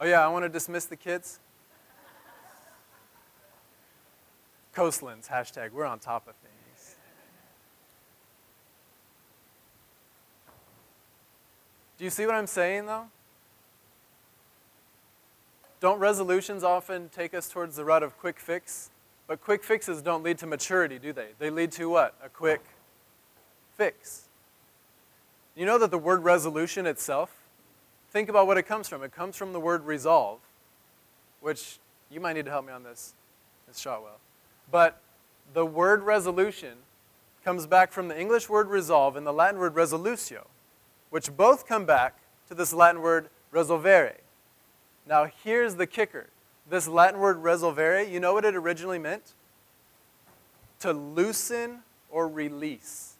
Oh, 0.00 0.06
yeah, 0.06 0.24
I 0.24 0.28
want 0.28 0.44
to 0.44 0.48
dismiss 0.48 0.84
the 0.84 0.96
kids. 0.96 1.40
Coastlands, 4.72 5.28
hashtag, 5.28 5.72
we're 5.72 5.84
on 5.84 5.98
top 5.98 6.28
of 6.28 6.34
things. 6.36 6.57
Do 11.98 12.04
you 12.04 12.10
see 12.10 12.26
what 12.26 12.36
I'm 12.36 12.46
saying, 12.46 12.86
though? 12.86 13.06
Don't 15.80 15.98
resolutions 15.98 16.62
often 16.62 17.08
take 17.08 17.34
us 17.34 17.48
towards 17.48 17.76
the 17.76 17.84
rut 17.84 18.02
of 18.02 18.16
quick 18.18 18.38
fix? 18.38 18.90
But 19.26 19.40
quick 19.42 19.62
fixes 19.62 20.00
don't 20.00 20.22
lead 20.22 20.38
to 20.38 20.46
maturity, 20.46 20.98
do 20.98 21.12
they? 21.12 21.28
They 21.38 21.50
lead 21.50 21.72
to 21.72 21.88
what? 21.88 22.14
A 22.24 22.28
quick 22.28 22.62
fix. 23.76 24.28
You 25.56 25.66
know 25.66 25.78
that 25.78 25.90
the 25.90 25.98
word 25.98 26.22
resolution 26.22 26.86
itself, 26.86 27.30
think 28.10 28.28
about 28.28 28.46
what 28.46 28.58
it 28.58 28.62
comes 28.62 28.88
from. 28.88 29.02
It 29.02 29.12
comes 29.12 29.36
from 29.36 29.52
the 29.52 29.60
word 29.60 29.84
resolve, 29.84 30.38
which 31.40 31.78
you 32.10 32.20
might 32.20 32.34
need 32.34 32.44
to 32.44 32.50
help 32.50 32.66
me 32.66 32.72
on 32.72 32.84
this, 32.84 33.12
Ms. 33.66 33.80
Shotwell. 33.80 34.20
But 34.70 35.00
the 35.52 35.66
word 35.66 36.02
resolution 36.02 36.74
comes 37.44 37.66
back 37.66 37.92
from 37.92 38.08
the 38.08 38.18
English 38.18 38.48
word 38.48 38.68
resolve 38.68 39.16
and 39.16 39.26
the 39.26 39.32
Latin 39.32 39.58
word 39.58 39.74
resolutio 39.74 40.46
which 41.10 41.36
both 41.36 41.66
come 41.66 41.84
back 41.84 42.16
to 42.48 42.54
this 42.54 42.72
Latin 42.72 43.02
word 43.02 43.28
resolvere. 43.50 44.16
Now, 45.06 45.30
here's 45.44 45.76
the 45.76 45.86
kicker. 45.86 46.26
This 46.68 46.86
Latin 46.86 47.18
word 47.18 47.38
resolvere, 47.38 48.02
you 48.02 48.20
know 48.20 48.34
what 48.34 48.44
it 48.44 48.54
originally 48.54 48.98
meant? 48.98 49.32
To 50.80 50.92
loosen 50.92 51.80
or 52.10 52.28
release. 52.28 53.14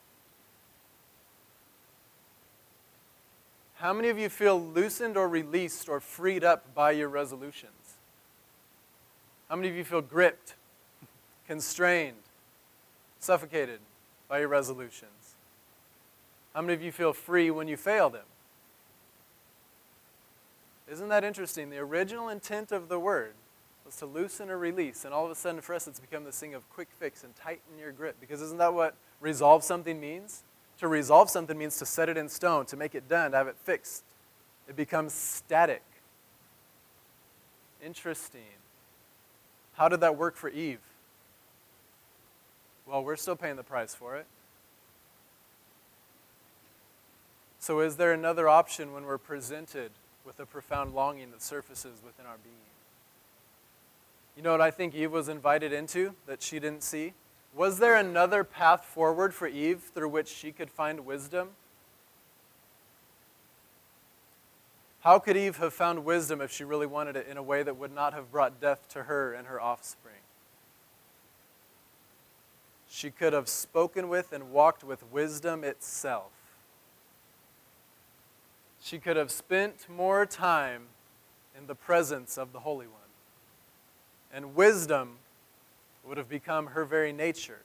How 3.76 3.92
many 3.92 4.08
of 4.08 4.18
you 4.18 4.28
feel 4.28 4.60
loosened 4.60 5.16
or 5.16 5.28
released 5.28 5.88
or 5.88 6.00
freed 6.00 6.42
up 6.42 6.74
by 6.74 6.90
your 6.90 7.08
resolutions? 7.08 7.72
How 9.48 9.56
many 9.56 9.68
of 9.68 9.76
you 9.76 9.84
feel 9.84 10.02
gripped, 10.02 10.54
constrained, 11.46 12.16
suffocated 13.20 13.78
by 14.28 14.40
your 14.40 14.48
resolutions? 14.48 15.17
How 16.58 16.62
many 16.62 16.74
of 16.74 16.82
you 16.82 16.90
feel 16.90 17.12
free 17.12 17.52
when 17.52 17.68
you 17.68 17.76
fail 17.76 18.10
them? 18.10 18.24
Isn't 20.90 21.08
that 21.08 21.22
interesting? 21.22 21.70
The 21.70 21.78
original 21.78 22.28
intent 22.28 22.72
of 22.72 22.88
the 22.88 22.98
word 22.98 23.34
was 23.86 23.94
to 23.98 24.06
loosen 24.06 24.50
or 24.50 24.58
release, 24.58 25.04
and 25.04 25.14
all 25.14 25.24
of 25.24 25.30
a 25.30 25.36
sudden 25.36 25.60
for 25.60 25.72
us 25.72 25.86
it's 25.86 26.00
become 26.00 26.24
this 26.24 26.40
thing 26.40 26.54
of 26.54 26.68
quick 26.70 26.88
fix 26.98 27.22
and 27.22 27.32
tighten 27.36 27.78
your 27.78 27.92
grip. 27.92 28.16
Because 28.20 28.42
isn't 28.42 28.58
that 28.58 28.74
what 28.74 28.96
resolve 29.20 29.62
something 29.62 30.00
means? 30.00 30.42
To 30.80 30.88
resolve 30.88 31.30
something 31.30 31.56
means 31.56 31.78
to 31.78 31.86
set 31.86 32.08
it 32.08 32.16
in 32.16 32.28
stone, 32.28 32.66
to 32.66 32.76
make 32.76 32.96
it 32.96 33.08
done, 33.08 33.30
to 33.30 33.36
have 33.36 33.46
it 33.46 33.56
fixed. 33.62 34.02
It 34.68 34.74
becomes 34.74 35.12
static. 35.12 35.84
Interesting. 37.80 38.40
How 39.74 39.88
did 39.88 40.00
that 40.00 40.16
work 40.16 40.34
for 40.34 40.48
Eve? 40.48 40.80
Well, 42.84 43.04
we're 43.04 43.14
still 43.14 43.36
paying 43.36 43.54
the 43.54 43.62
price 43.62 43.94
for 43.94 44.16
it. 44.16 44.26
So, 47.68 47.80
is 47.80 47.96
there 47.96 48.14
another 48.14 48.48
option 48.48 48.94
when 48.94 49.04
we're 49.04 49.18
presented 49.18 49.90
with 50.24 50.40
a 50.40 50.46
profound 50.46 50.94
longing 50.94 51.32
that 51.32 51.42
surfaces 51.42 52.00
within 52.02 52.24
our 52.24 52.38
being? 52.42 52.56
You 54.38 54.42
know 54.42 54.52
what 54.52 54.62
I 54.62 54.70
think 54.70 54.94
Eve 54.94 55.12
was 55.12 55.28
invited 55.28 55.70
into 55.70 56.14
that 56.26 56.42
she 56.42 56.60
didn't 56.60 56.82
see? 56.82 57.12
Was 57.54 57.78
there 57.78 57.94
another 57.94 58.42
path 58.42 58.86
forward 58.86 59.34
for 59.34 59.46
Eve 59.46 59.82
through 59.94 60.08
which 60.08 60.28
she 60.28 60.50
could 60.50 60.70
find 60.70 61.04
wisdom? 61.04 61.50
How 65.00 65.18
could 65.18 65.36
Eve 65.36 65.58
have 65.58 65.74
found 65.74 66.06
wisdom 66.06 66.40
if 66.40 66.50
she 66.50 66.64
really 66.64 66.86
wanted 66.86 67.16
it 67.16 67.26
in 67.28 67.36
a 67.36 67.42
way 67.42 67.62
that 67.62 67.76
would 67.76 67.94
not 67.94 68.14
have 68.14 68.32
brought 68.32 68.62
death 68.62 68.88
to 68.94 69.02
her 69.02 69.34
and 69.34 69.46
her 69.46 69.60
offspring? 69.60 70.22
She 72.88 73.10
could 73.10 73.34
have 73.34 73.46
spoken 73.46 74.08
with 74.08 74.32
and 74.32 74.52
walked 74.52 74.82
with 74.82 75.04
wisdom 75.12 75.64
itself 75.64 76.32
she 78.88 78.98
could 78.98 79.16
have 79.16 79.30
spent 79.30 79.86
more 79.94 80.24
time 80.24 80.84
in 81.56 81.66
the 81.66 81.74
presence 81.74 82.38
of 82.38 82.52
the 82.52 82.60
Holy 82.60 82.86
One. 82.86 82.94
And 84.32 84.54
wisdom 84.54 85.16
would 86.06 86.16
have 86.16 86.28
become 86.28 86.68
her 86.68 86.86
very 86.86 87.12
nature. 87.12 87.60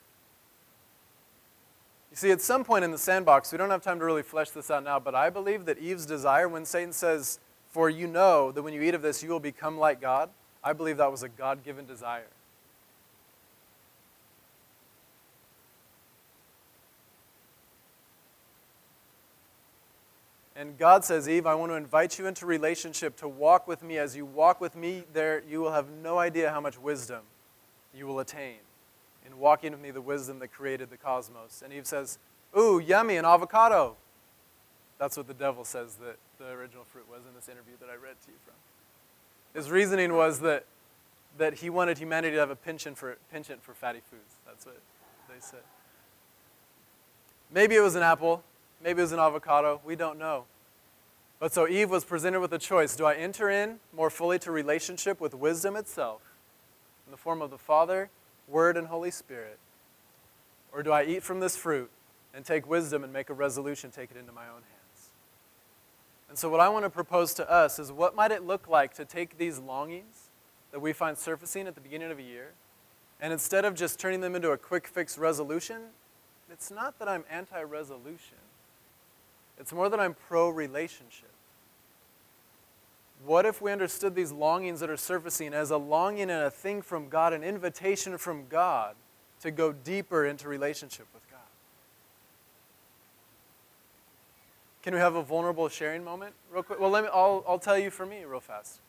You 2.12 2.18
see, 2.18 2.32
at 2.32 2.42
some 2.42 2.66
point 2.66 2.84
in 2.84 2.92
the 2.92 2.98
sandbox, 2.98 3.54
we 3.54 3.58
don't 3.58 3.70
have 3.70 3.82
time 3.82 4.00
to 4.00 4.06
really 4.06 4.22
flesh 4.22 4.50
this 4.50 4.70
out 4.70 4.84
now, 4.84 5.00
but 5.00 5.16
I 5.16 5.30
believe 5.30 5.66
that 5.66 5.78
Eve's 5.78 6.06
desire, 6.06 6.50
when 6.50 6.66
Satan 6.66 6.92
says, 6.92 7.40
For 7.72 7.90
you 7.90 8.06
know 8.06 8.52
that 8.52 8.62
when 8.62 8.74
you 8.74 8.82
eat 8.82 8.94
of 8.94 9.02
this, 9.02 9.24
you 9.24 9.30
will 9.30 9.40
become 9.40 9.78
like 9.78 10.02
God, 10.02 10.30
I 10.62 10.74
believe 10.74 10.98
that 10.98 11.10
was 11.10 11.24
a 11.24 11.30
God 11.30 11.64
given 11.64 11.86
desire. 11.86 12.28
And 20.56 20.78
God 20.78 21.04
says, 21.04 21.28
Eve, 21.28 21.48
I 21.48 21.56
want 21.56 21.72
to 21.72 21.76
invite 21.76 22.20
you 22.20 22.28
into 22.28 22.46
relationship 22.46 23.18
to 23.18 23.28
walk 23.28 23.68
with 23.68 23.82
me. 23.82 23.98
As 23.98 24.16
you 24.16 24.26
walk 24.26 24.62
with 24.62 24.76
me, 24.76 25.04
there 25.12 25.42
you 25.50 25.62
will 25.62 25.72
have 25.72 25.90
no 25.90 26.20
idea 26.20 26.52
how 26.52 26.62
much 26.62 26.78
wisdom 26.78 27.22
you 27.94 28.06
will 28.06 28.20
attain 28.20 28.58
in 29.26 29.38
walking 29.40 29.72
with 29.72 29.82
me, 29.82 29.90
the 29.90 30.02
wisdom 30.02 30.40
that 30.40 30.50
created 30.50 30.90
the 30.90 30.98
cosmos. 30.98 31.62
And 31.64 31.74
Eve 31.74 31.88
says, 31.88 32.20
Ooh, 32.58 32.80
yummy, 32.80 33.18
an 33.18 33.26
avocado. 33.26 33.96
That's 35.00 35.18
what 35.18 35.28
the 35.28 35.34
devil 35.34 35.66
says 35.66 35.96
that 35.96 36.18
the 36.38 36.52
original 36.52 36.84
fruit 36.84 37.06
was 37.10 37.22
in 37.28 37.34
this 37.36 37.50
interview 37.50 37.74
that 37.80 37.90
I 37.90 37.96
read 37.96 38.16
to 38.26 38.32
you 38.32 38.38
from. 38.46 38.54
His 39.60 39.72
reasoning 39.72 40.14
was 40.14 40.40
that, 40.42 40.66
that 41.38 41.56
he 41.56 41.70
wanted 41.70 41.98
humanity 41.98 42.36
to 42.36 42.40
have 42.40 42.52
a 42.52 42.56
penchant 42.56 42.98
for, 42.98 43.18
penchant 43.32 43.64
for 43.64 43.74
fatty 43.74 44.02
foods. 44.10 44.36
That's 44.46 44.66
what 44.66 44.80
they 45.30 45.40
said. 45.40 45.64
Maybe 47.52 47.76
it 47.76 47.82
was 47.82 47.96
an 47.96 48.04
apple. 48.04 48.44
Maybe 48.84 49.00
it 49.00 49.04
was 49.04 49.14
an 49.14 49.20
avocado. 49.20 49.80
We 49.86 49.96
don't 49.96 50.20
know. 50.20 50.44
But 51.40 51.54
so 51.54 51.68
Eve 51.68 51.90
was 51.90 52.04
presented 52.04 52.42
with 52.42 52.54
a 52.54 52.60
choice. 52.60 52.96
Do 52.96 53.06
I 53.06 53.16
enter 53.16 53.50
in 53.50 53.80
more 53.96 54.10
fully 54.10 54.40
to 54.40 54.52
relationship 54.52 55.22
with 55.22 55.34
wisdom 55.34 55.76
itself 55.76 56.22
in 57.06 57.12
the 57.12 57.18
form 57.18 57.42
of 57.42 57.50
the 57.50 57.58
Father, 57.58 58.10
Word, 58.48 58.78
and 58.78 58.88
Holy 58.88 59.12
Spirit? 59.12 59.58
Or 60.72 60.84
do 60.84 60.92
I 60.92 61.06
eat 61.06 61.24
from 61.24 61.40
this 61.40 61.56
fruit 61.56 61.92
and 62.34 62.44
take 62.44 62.68
wisdom 62.68 63.04
and 63.04 63.14
make 63.14 63.30
a 63.30 63.34
resolution, 63.34 63.92
take 63.92 64.12
it 64.12 64.18
into 64.18 64.32
my 64.32 64.46
own 64.48 64.62
hands? 64.62 65.10
And 66.30 66.38
so, 66.38 66.50
what 66.50 66.60
I 66.60 66.70
want 66.70 66.84
to 66.84 66.90
propose 66.90 67.34
to 67.36 67.50
us 67.50 67.80
is 67.80 67.92
what 67.92 68.16
might 68.16 68.32
it 68.32 68.44
look 68.44 68.68
like 68.68 68.94
to 68.96 69.06
take 69.06 69.38
these 69.38 69.60
longings 69.60 70.30
that 70.72 70.80
we 70.80 70.92
find 70.92 71.18
surfacing 71.18 71.68
at 71.68 71.76
the 71.76 71.82
beginning 71.82 72.12
of 72.12 72.20
a 72.20 72.24
year, 72.24 72.52
and 73.22 73.32
instead 73.32 73.66
of 73.66 73.76
just 73.76 74.00
turning 74.00 74.22
them 74.22 74.36
into 74.36 74.50
a 74.50 74.58
quick 74.58 74.88
fix 74.88 75.18
resolution, 75.18 75.82
it's 76.52 76.72
not 76.72 76.98
that 77.00 77.08
I'm 77.08 77.24
anti 77.30 77.62
resolution. 77.62 78.43
It's 79.60 79.72
more 79.72 79.90
that 79.90 80.00
I'm 80.00 80.14
pro 80.14 80.50
relationship. 80.50 81.30
What 83.26 83.46
if 83.46 83.62
we 83.62 83.72
understood 83.72 84.16
these 84.16 84.32
longings 84.32 84.82
that 84.82 84.90
are 84.90 84.98
surfacing 84.98 85.54
as 85.54 85.72
a 85.72 85.78
longing 85.78 86.30
and 86.30 86.44
a 86.44 86.52
thing 86.52 86.82
from 86.82 87.08
God, 87.08 87.32
an 87.32 87.44
invitation 87.44 88.18
from 88.18 88.48
God 88.50 88.96
to 89.42 89.52
go 89.52 89.72
deeper 89.72 90.26
into 90.26 90.50
relationship 90.50 91.06
with 91.14 91.24
God? 91.32 91.40
Can 94.82 94.94
we 94.94 95.00
have 95.00 95.16
a 95.16 95.24
vulnerable 95.24 95.70
sharing 95.70 96.04
moment 96.04 96.34
real 96.52 96.64
quick? 96.64 96.80
Well, 96.82 96.90
let 96.90 97.06
me, 97.06 97.10
I'll, 97.14 97.46
I'll 97.48 97.60
tell 97.60 97.78
you 97.78 97.90
for 97.90 98.06
me 98.06 98.26
real 98.26 98.42
fast. 98.42 98.80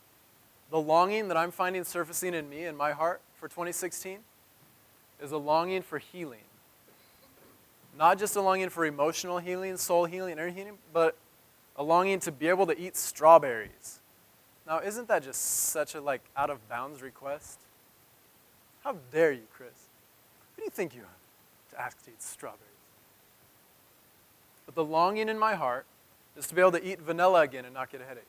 The 0.71 0.81
longing 0.81 1.29
that 1.29 1.37
I'm 1.37 1.53
finding 1.53 1.85
surfacing 1.85 2.35
in 2.35 2.51
me, 2.51 2.65
in 2.65 2.77
my 2.77 2.91
heart 2.91 3.21
for 3.39 3.47
2016, 3.47 4.19
is 5.23 5.31
a 5.31 5.37
longing 5.37 5.83
for 5.83 5.99
healing. 5.99 6.41
Not 7.97 8.19
just 8.19 8.35
a 8.37 8.41
longing 8.41 8.71
for 8.71 8.85
emotional 8.85 9.39
healing, 9.39 9.77
soul 9.77 10.05
healing, 10.05 10.33
inner 10.33 10.51
healing, 10.51 10.79
but 10.93 11.17
a 11.77 11.83
longing 11.83 12.21
to 12.21 12.33
be 12.33 12.49
able 12.49 12.67
to 12.67 12.79
eat 12.79 12.97
strawberries. 12.97 14.01
Now, 14.67 14.79
isn't 14.81 15.09
that 15.09 15.23
just 15.23 15.41
such 15.41 15.95
a 15.95 16.01
like 16.01 16.23
out 16.37 16.51
of 16.51 16.67
bounds 16.69 17.03
request? 17.03 17.61
How 18.83 18.97
dare 19.13 19.33
you, 19.33 19.43
Chris? 19.53 19.71
Who 20.57 20.63
do 20.63 20.65
you 20.65 20.71
think 20.71 20.95
you 20.95 21.03
are 21.03 21.75
to 21.77 21.81
ask 21.81 22.03
to 22.05 22.11
eat 22.11 22.23
strawberries? 22.23 22.61
But 24.67 24.75
the 24.75 24.85
longing 24.85 25.29
in 25.29 25.39
my 25.39 25.55
heart 25.55 25.87
is 26.37 26.47
to 26.49 26.55
be 26.55 26.61
able 26.61 26.73
to 26.73 26.85
eat 26.85 27.01
vanilla 27.01 27.43
again 27.43 27.65
and 27.65 27.75
not 27.75 27.91
get 27.91 28.01
a 28.01 28.05
headache. 28.05 28.25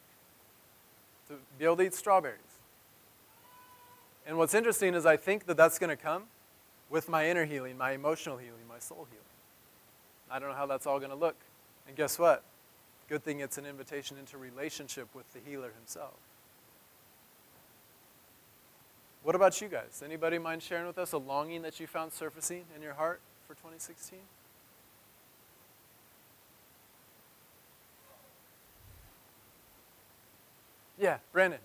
To 1.30 1.36
be 1.58 1.66
able 1.66 1.78
to 1.78 1.84
eat 1.84 1.94
strawberries. 1.94 2.40
And 4.28 4.38
what's 4.38 4.54
interesting 4.54 4.94
is 4.94 5.06
I 5.06 5.18
think 5.18 5.46
that 5.46 5.58
that's 5.58 5.80
going 5.80 5.90
to 5.90 5.96
come 5.96 6.24
with 6.90 7.10
my 7.10 7.30
inner 7.30 7.46
healing, 7.46 7.78
my 7.78 7.92
emotional 7.92 8.38
healing, 8.38 8.62
my 8.68 8.80
soul 8.80 9.08
healing. 9.10 9.25
I 10.30 10.40
don't 10.40 10.50
know 10.50 10.56
how 10.56 10.66
that's 10.66 10.88
all 10.88 11.00
going 11.00 11.12
to 11.12 11.16
look. 11.16 11.36
And 11.88 11.96
guess 11.96 12.18
what? 12.18 12.44
Good 13.08 13.24
thing 13.24 13.40
it's 13.40 13.58
an 13.58 13.66
invitation 13.66 14.18
into 14.18 14.38
relationship 14.38 15.08
with 15.14 15.32
the 15.34 15.40
healer 15.46 15.72
himself. 15.78 16.16
What 19.24 19.36
about 19.36 19.60
you 19.62 19.68
guys? 19.68 20.02
Anybody 20.04 20.38
mind 20.38 20.62
sharing 20.62 20.86
with 20.86 20.98
us 20.98 21.12
a 21.12 21.18
longing 21.18 21.64
that 21.64 21.80
you 21.80 21.88
found 21.88 22.14
surfacing 22.14 22.64
in 22.76 22.82
your 22.82 22.94
heart 22.94 23.22
for 23.48 23.54
2016? 23.56 24.20
Yeah, 30.98 31.18
Brandon. 31.34 31.60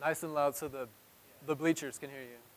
Nice 0.00 0.22
and 0.22 0.32
loud 0.32 0.56
so 0.56 0.68
the, 0.68 0.88
the 1.46 1.54
bleachers 1.54 1.98
can 1.98 2.10
hear 2.10 2.22
you. 2.22 2.49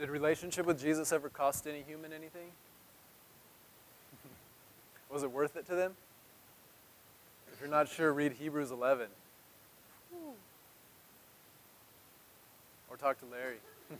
Did 0.00 0.08
relationship 0.08 0.64
with 0.64 0.80
Jesus 0.80 1.12
ever 1.12 1.28
cost 1.28 1.66
any 1.66 1.82
human 1.82 2.10
anything? 2.10 2.48
Was 5.12 5.22
it 5.22 5.30
worth 5.30 5.56
it 5.56 5.66
to 5.66 5.74
them? 5.74 5.92
If 7.52 7.60
you're 7.60 7.68
not 7.68 7.86
sure, 7.86 8.10
read 8.10 8.32
Hebrews 8.32 8.70
11. 8.70 9.08
Or 12.90 12.96
talk 12.96 13.18
to 13.20 13.26
Larry. 13.26 13.58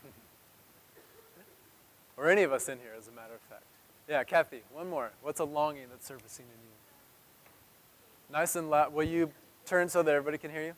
or 2.16 2.30
any 2.30 2.44
of 2.44 2.52
us 2.54 2.70
in 2.70 2.78
here, 2.78 2.92
as 2.98 3.06
a 3.06 3.12
matter 3.12 3.34
of 3.34 3.40
fact. 3.50 3.64
Yeah, 4.08 4.24
Kathy, 4.24 4.62
one 4.72 4.88
more. 4.88 5.10
What's 5.20 5.40
a 5.40 5.44
longing 5.44 5.84
that's 5.90 6.06
surfacing 6.06 6.46
in 6.46 6.62
you? 6.62 8.38
Nice 8.38 8.56
and 8.56 8.70
loud. 8.70 8.94
Will 8.94 9.04
you 9.04 9.30
turn 9.66 9.90
so 9.90 10.02
that 10.02 10.14
everybody 10.14 10.38
can 10.38 10.50
hear 10.50 10.64
you? 10.64 10.74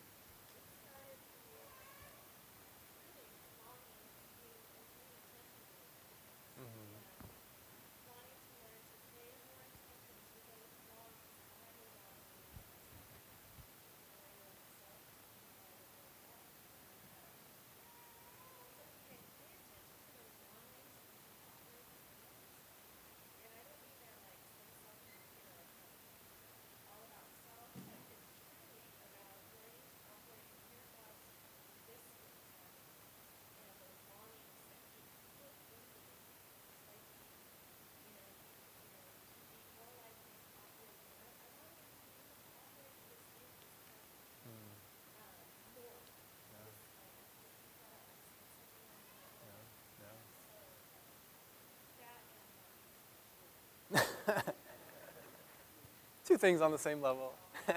Two 56.24 56.31
things 56.42 56.60
on 56.60 56.72
the 56.72 56.78
same 56.78 57.00
level. 57.00 57.32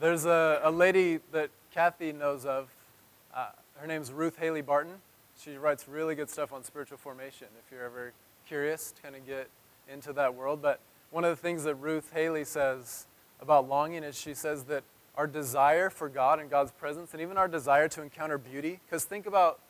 There's 0.00 0.26
a, 0.26 0.60
a 0.64 0.72
lady 0.72 1.20
that 1.30 1.50
Kathy 1.72 2.12
knows 2.12 2.44
of. 2.44 2.68
Uh, 3.32 3.50
her 3.76 3.86
name's 3.86 4.10
Ruth 4.10 4.36
Haley 4.40 4.60
Barton. 4.60 4.94
She 5.40 5.56
writes 5.56 5.86
really 5.86 6.16
good 6.16 6.28
stuff 6.28 6.52
on 6.52 6.64
spiritual 6.64 6.98
formation 6.98 7.46
if 7.64 7.70
you're 7.70 7.84
ever 7.84 8.12
curious 8.48 8.90
to 8.90 9.02
kind 9.02 9.14
of 9.14 9.24
get 9.24 9.48
into 9.88 10.12
that 10.14 10.34
world. 10.34 10.60
But 10.60 10.80
one 11.12 11.22
of 11.22 11.30
the 11.30 11.40
things 11.40 11.62
that 11.62 11.76
Ruth 11.76 12.10
Haley 12.12 12.44
says 12.44 13.06
about 13.40 13.68
longing 13.68 14.02
is 14.02 14.18
she 14.18 14.34
says 14.34 14.64
that 14.64 14.82
our 15.16 15.28
desire 15.28 15.90
for 15.90 16.08
God 16.08 16.40
and 16.40 16.50
God's 16.50 16.72
presence, 16.72 17.12
and 17.12 17.22
even 17.22 17.36
our 17.36 17.46
desire 17.46 17.86
to 17.90 18.02
encounter 18.02 18.36
beauty, 18.36 18.80
because 18.84 19.04
think 19.04 19.26
about, 19.26 19.60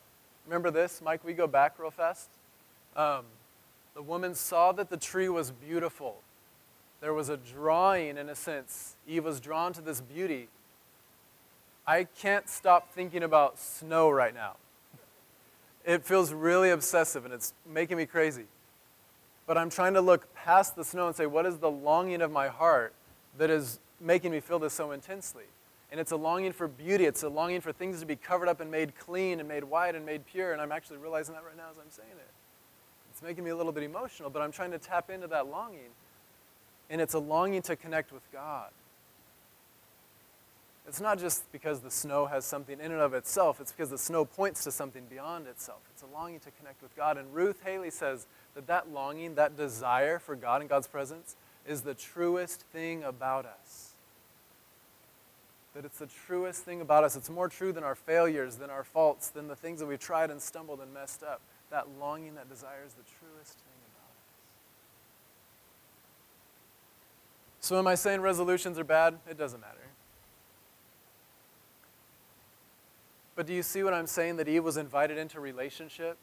remember 0.47 0.71
this, 0.71 1.03
Mike, 1.05 1.23
we 1.23 1.35
go 1.35 1.47
back 1.47 1.79
real 1.79 1.91
fast. 1.91 2.31
Um, 2.97 3.25
the 3.95 4.03
woman 4.03 4.35
saw 4.35 4.73
that 4.73 4.89
the 4.89 4.97
tree 4.97 5.29
was 5.29 5.51
beautiful. 5.51 6.23
There 7.03 7.13
was 7.13 7.29
a 7.29 7.37
drawing, 7.37 8.17
in 8.17 8.29
a 8.29 8.35
sense. 8.37 8.95
Eve 9.09 9.25
was 9.25 9.41
drawn 9.41 9.73
to 9.73 9.81
this 9.81 10.01
beauty. 10.01 10.49
I 11.85 12.05
can't 12.05 12.49
stop 12.49 12.93
thinking 12.93 13.25
about 13.25 13.59
snow 13.59 14.09
right 14.09 14.33
now. 14.33 14.55
It 15.85 16.05
feels 16.05 16.33
really 16.33 16.71
obsessive 16.71 17.25
and 17.25 17.35
it's 17.35 17.55
making 17.67 17.97
me 17.97 18.07
crazy. 18.07 18.45
But 19.49 19.59
I'm 19.59 19.69
trying 19.69 19.95
to 19.95 20.01
look 20.01 20.33
past 20.33 20.77
the 20.77 20.85
snow 20.85 21.09
and 21.09 21.17
say, 21.17 21.27
what 21.27 21.45
is 21.45 21.59
the 21.59 21.71
longing 21.73 22.23
of 22.23 22.31
my 22.31 22.47
heart 22.47 22.95
that 23.37 23.51
is 23.51 23.81
making 24.01 24.31
me 24.31 24.39
feel 24.39 24.61
this 24.61 24.73
so 24.73 24.93
intensely? 24.93 25.47
And 25.91 25.99
it's 25.99 26.13
a 26.13 26.17
longing 26.17 26.53
for 26.53 26.69
beauty. 26.69 27.05
It's 27.05 27.25
a 27.25 27.29
longing 27.29 27.61
for 27.61 27.73
things 27.73 27.99
to 27.99 28.07
be 28.07 28.15
covered 28.15 28.49
up 28.49 28.61
and 28.61 28.71
made 28.71 28.97
clean 28.97 29.41
and 29.41 29.49
made 29.49 29.65
white 29.65 29.97
and 29.97 30.07
made 30.07 30.25
pure. 30.25 30.53
And 30.53 30.63
I'm 30.63 30.71
actually 30.71 30.99
realizing 30.99 31.35
that 31.35 31.43
right 31.45 31.57
now 31.57 31.67
as 31.69 31.79
I'm 31.79 31.91
saying 31.91 32.09
it. 32.13 32.31
It's 33.11 33.23
making 33.23 33.43
me 33.43 33.51
a 33.51 33.57
little 33.57 33.73
bit 33.73 33.83
emotional, 33.83 34.31
but 34.31 34.41
I'm 34.41 34.53
trying 34.53 34.71
to 34.71 34.79
tap 34.79 35.11
into 35.11 35.27
that 35.27 35.49
longing. 35.49 35.91
And 36.93 37.01
it's 37.01 37.15
a 37.15 37.19
longing 37.19 37.63
to 37.63 37.75
connect 37.75 38.13
with 38.13 38.23
God. 38.33 38.69
it's 40.87 41.01
not 41.01 41.19
just 41.19 41.51
because 41.51 41.81
the 41.81 41.91
snow 41.91 42.27
has 42.27 42.45
something 42.45 42.79
in 42.79 42.93
and 42.93 43.01
of 43.01 43.15
itself, 43.15 43.61
it's 43.61 43.73
because 43.73 43.89
the 43.89 43.97
snow 43.97 44.27
points 44.27 44.63
to 44.65 44.71
something 44.71 45.05
beyond 45.09 45.47
itself. 45.47 45.81
It's 45.95 46.03
a 46.03 46.15
longing 46.15 46.41
to 46.41 46.51
connect 46.51 46.83
with 46.83 46.95
God. 46.95 47.17
And 47.17 47.33
Ruth 47.35 47.63
Haley 47.65 47.91
says 47.91 48.27
that 48.55 48.67
that 48.67 48.93
longing, 48.93 49.37
that 49.37 49.57
desire 49.57 50.19
for 50.19 50.37
God 50.37 50.61
and 50.61 50.69
God's 50.69 50.87
presence, 50.87 51.35
is 51.67 51.81
the 51.81 51.95
truest 51.95 52.61
thing 52.61 53.03
about 53.03 53.47
us. 53.47 53.93
That 55.75 55.87
it's 55.87 55.99
the 55.99 56.09
truest 56.27 56.63
thing 56.65 56.83
about 56.83 57.05
us. 57.05 57.17
It's 57.17 57.31
more 57.31 57.49
true 57.49 57.73
than 57.73 57.85
our 57.85 57.95
failures, 57.95 58.57
than 58.57 58.69
our 58.69 58.85
faults, 58.85 59.29
than 59.29 59.49
the 59.49 59.57
things 59.57 59.81
that 59.81 59.87
we've 59.87 59.99
tried 59.99 60.31
and 60.31 60.43
stumbled 60.43 60.81
and 60.81 60.93
messed 60.93 61.23
up. 61.23 61.41
That 61.71 61.87
longing, 61.99 62.35
that 62.35 62.51
desire 62.51 62.85
is 62.87 62.93
the 62.93 63.05
truest 63.19 63.55
thing 63.55 63.81
about 63.89 64.11
us. 64.11 64.23
So, 67.63 67.79
am 67.79 67.87
I 67.87 67.95
saying 67.95 68.21
resolutions 68.21 68.77
are 68.77 68.85
bad? 68.85 69.19
It 69.31 69.39
doesn't 69.39 69.61
matter. 69.61 69.79
But 73.37 73.47
do 73.47 73.55
you 73.55 73.63
see 73.63 73.85
what 73.85 73.95
I'm 73.95 74.09
saying? 74.09 74.37
That 74.37 74.49
Eve 74.49 74.65
was 74.65 74.77
invited 74.77 75.17
into 75.17 75.39
relationship? 75.39 76.19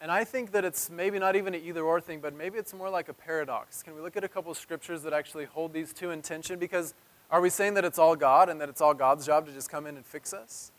And 0.00 0.10
I 0.10 0.24
think 0.24 0.52
that 0.52 0.64
it's 0.64 0.90
maybe 0.90 1.18
not 1.18 1.36
even 1.36 1.54
an 1.54 1.62
either 1.64 1.82
or 1.82 2.02
thing, 2.02 2.20
but 2.20 2.36
maybe 2.36 2.58
it's 2.58 2.74
more 2.74 2.90
like 2.90 3.08
a 3.08 3.14
paradox. 3.14 3.82
Can 3.82 3.94
we 3.94 4.02
look 4.02 4.16
at 4.16 4.24
a 4.24 4.28
couple 4.28 4.52
scriptures 4.54 5.02
that 5.04 5.14
actually 5.14 5.46
hold 5.46 5.72
these 5.72 5.94
two 5.94 6.10
in 6.10 6.20
tension? 6.20 6.58
Because 6.58 6.92
are 7.30 7.40
we 7.40 7.48
saying 7.48 7.72
that 7.74 7.84
it's 7.84 7.98
all 7.98 8.14
God 8.14 8.50
and 8.50 8.60
that 8.60 8.68
it's 8.68 8.82
all 8.82 8.92
God's 8.92 9.24
job 9.24 9.46
to 9.46 9.52
just 9.52 9.70
come 9.70 9.86
in 9.86 9.96
and 9.96 10.04
fix 10.04 10.34
us? 10.34 10.70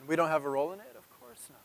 And 0.00 0.08
we 0.08 0.16
don't 0.16 0.28
have 0.28 0.46
a 0.46 0.48
role 0.48 0.72
in 0.72 0.80
it? 0.80 0.94
Of 0.96 1.20
course 1.20 1.44
not. 1.50 1.60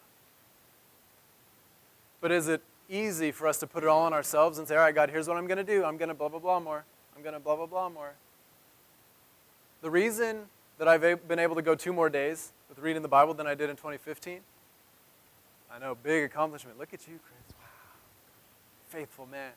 But 2.19 2.31
is 2.31 2.49
it 2.49 2.61
easy 2.93 3.31
for 3.31 3.47
us 3.47 3.57
to 3.59 3.67
put 3.67 3.83
it 3.83 3.89
all 3.89 4.03
on 4.03 4.13
ourselves 4.13 4.59
and 4.59 4.67
say, 4.67 4.75
all 4.75 4.81
right, 4.81 4.93
God, 4.93 5.09
here's 5.09 5.27
what 5.27 5.37
I'm 5.37 5.47
going 5.47 5.57
to 5.57 5.63
do. 5.63 5.83
I'm 5.83 5.97
going 5.97 6.09
to 6.09 6.15
blah, 6.15 6.29
blah, 6.29 6.39
blah 6.39 6.59
more. 6.59 6.85
I'm 7.15 7.23
going 7.23 7.33
to 7.33 7.39
blah, 7.39 7.55
blah, 7.55 7.65
blah 7.65 7.89
more. 7.89 8.13
The 9.81 9.89
reason 9.89 10.43
that 10.77 10.87
I've 10.87 11.27
been 11.27 11.39
able 11.39 11.55
to 11.55 11.61
go 11.61 11.75
two 11.75 11.93
more 11.93 12.09
days 12.09 12.51
with 12.69 12.79
reading 12.79 13.01
the 13.01 13.07
Bible 13.07 13.33
than 13.33 13.47
I 13.47 13.55
did 13.55 13.69
in 13.69 13.75
2015 13.75 14.39
I 15.75 15.79
know, 15.79 15.95
big 15.95 16.23
accomplishment. 16.23 16.77
Look 16.77 16.93
at 16.93 17.07
you, 17.07 17.19
Chris. 17.25 17.57
Wow. 17.59 17.65
Faithful 18.89 19.25
man. 19.25 19.53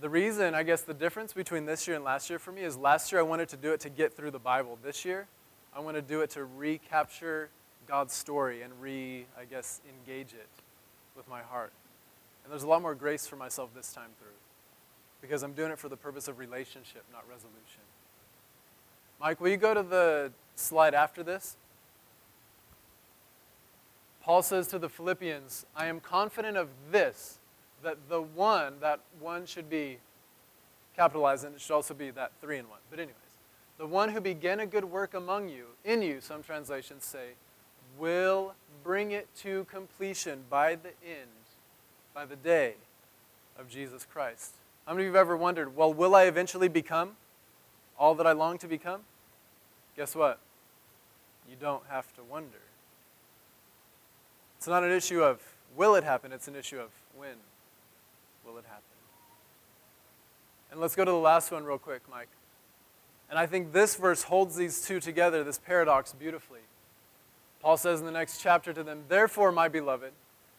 The 0.00 0.08
reason, 0.08 0.54
I 0.54 0.62
guess, 0.62 0.82
the 0.82 0.94
difference 0.94 1.32
between 1.32 1.66
this 1.66 1.88
year 1.88 1.96
and 1.96 2.04
last 2.04 2.30
year 2.30 2.38
for 2.38 2.52
me 2.52 2.62
is 2.62 2.76
last 2.76 3.10
year 3.10 3.20
I 3.20 3.24
wanted 3.24 3.48
to 3.48 3.56
do 3.56 3.72
it 3.72 3.80
to 3.80 3.88
get 3.88 4.16
through 4.16 4.30
the 4.30 4.38
Bible. 4.38 4.78
This 4.80 5.04
year, 5.04 5.26
I 5.74 5.80
want 5.80 5.96
to 5.96 6.02
do 6.02 6.20
it 6.20 6.30
to 6.30 6.44
recapture 6.44 7.48
God's 7.88 8.14
story 8.14 8.62
and 8.62 8.72
re, 8.80 9.26
I 9.36 9.44
guess, 9.44 9.80
engage 9.88 10.34
it 10.34 10.46
with 11.18 11.28
my 11.28 11.42
heart. 11.42 11.72
And 12.44 12.50
there's 12.50 12.62
a 12.62 12.68
lot 12.68 12.80
more 12.80 12.94
grace 12.94 13.26
for 13.26 13.36
myself 13.36 13.68
this 13.74 13.92
time 13.92 14.10
through 14.18 14.28
because 15.20 15.42
I'm 15.42 15.52
doing 15.52 15.72
it 15.72 15.78
for 15.78 15.90
the 15.90 15.96
purpose 15.96 16.28
of 16.28 16.38
relationship, 16.38 17.04
not 17.12 17.24
resolution. 17.28 17.82
Mike, 19.20 19.40
will 19.40 19.48
you 19.48 19.56
go 19.56 19.74
to 19.74 19.82
the 19.82 20.32
slide 20.54 20.94
after 20.94 21.22
this? 21.22 21.56
Paul 24.22 24.42
says 24.42 24.68
to 24.68 24.78
the 24.78 24.88
Philippians, 24.88 25.66
I 25.74 25.86
am 25.86 26.00
confident 26.00 26.56
of 26.56 26.68
this, 26.90 27.38
that 27.82 27.96
the 28.08 28.20
one, 28.20 28.74
that 28.80 29.00
one 29.20 29.46
should 29.46 29.68
be 29.68 29.98
capitalized, 30.96 31.44
and 31.44 31.54
it 31.54 31.60
should 31.60 31.74
also 31.74 31.94
be 31.94 32.10
that 32.10 32.32
three 32.40 32.58
in 32.58 32.68
one. 32.68 32.80
But, 32.90 32.98
anyways, 32.98 33.16
the 33.78 33.86
one 33.86 34.10
who 34.10 34.20
began 34.20 34.60
a 34.60 34.66
good 34.66 34.84
work 34.84 35.14
among 35.14 35.48
you, 35.48 35.66
in 35.84 36.02
you, 36.02 36.20
some 36.20 36.42
translations 36.42 37.04
say, 37.04 37.30
will 37.98 38.54
bring 38.84 39.10
it 39.10 39.28
to 39.38 39.64
completion 39.70 40.44
by 40.48 40.74
the 40.74 40.90
end, 41.06 41.28
by 42.14 42.24
the 42.24 42.36
day 42.36 42.74
of 43.58 43.68
Jesus 43.68 44.06
Christ. 44.10 44.52
How 44.86 44.94
many 44.94 45.04
of 45.04 45.12
you 45.12 45.16
have 45.16 45.26
ever 45.26 45.36
wondered, 45.36 45.76
well, 45.76 45.92
will 45.92 46.14
I 46.14 46.24
eventually 46.24 46.68
become 46.68 47.12
all 47.98 48.14
that 48.14 48.26
I 48.26 48.32
long 48.32 48.58
to 48.58 48.68
become? 48.68 49.00
Guess 49.96 50.14
what? 50.14 50.38
You 51.50 51.56
don't 51.60 51.82
have 51.90 52.14
to 52.16 52.22
wonder. 52.22 52.58
It's 54.56 54.66
not 54.66 54.84
an 54.84 54.92
issue 54.92 55.22
of 55.22 55.40
will 55.76 55.94
it 55.94 56.04
happen, 56.04 56.32
it's 56.32 56.48
an 56.48 56.56
issue 56.56 56.78
of 56.78 56.90
when 57.16 57.36
will 58.46 58.58
it 58.58 58.64
happen. 58.66 58.82
And 60.70 60.80
let's 60.80 60.94
go 60.94 61.04
to 61.04 61.10
the 61.10 61.16
last 61.16 61.50
one 61.50 61.64
real 61.64 61.78
quick, 61.78 62.02
Mike. 62.10 62.28
And 63.30 63.38
I 63.38 63.46
think 63.46 63.72
this 63.72 63.94
verse 63.94 64.22
holds 64.22 64.56
these 64.56 64.80
two 64.80 65.00
together, 65.00 65.44
this 65.44 65.58
paradox, 65.58 66.12
beautifully. 66.12 66.60
Paul 67.60 67.76
says 67.76 68.00
in 68.00 68.06
the 68.06 68.12
next 68.12 68.40
chapter 68.40 68.72
to 68.72 68.82
them, 68.82 69.04
Therefore, 69.08 69.52
my 69.52 69.68
beloved, 69.68 70.12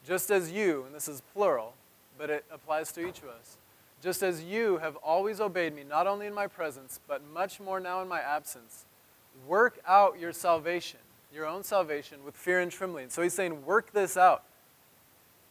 just 0.05 0.29
as 0.31 0.51
you, 0.51 0.83
and 0.85 0.95
this 0.95 1.07
is 1.07 1.21
plural, 1.33 1.73
but 2.17 2.29
it 2.29 2.45
applies 2.51 2.91
to 2.93 3.07
each 3.07 3.19
of 3.19 3.29
us, 3.29 3.57
just 4.01 4.23
as 4.23 4.43
you 4.43 4.77
have 4.77 4.95
always 4.97 5.39
obeyed 5.39 5.75
me, 5.75 5.83
not 5.87 6.07
only 6.07 6.27
in 6.27 6.33
my 6.33 6.47
presence, 6.47 6.99
but 7.07 7.21
much 7.33 7.59
more 7.59 7.79
now 7.79 8.01
in 8.01 8.07
my 8.07 8.19
absence, 8.19 8.85
work 9.47 9.79
out 9.87 10.19
your 10.19 10.33
salvation 10.33 10.99
your 11.33 11.45
own 11.45 11.63
salvation 11.63 12.23
with 12.25 12.35
fear 12.35 12.59
and 12.59 12.71
trembling. 12.71 13.09
So 13.09 13.21
he's 13.21 13.33
saying, 13.33 13.65
work 13.65 13.91
this 13.93 14.17
out. 14.17 14.43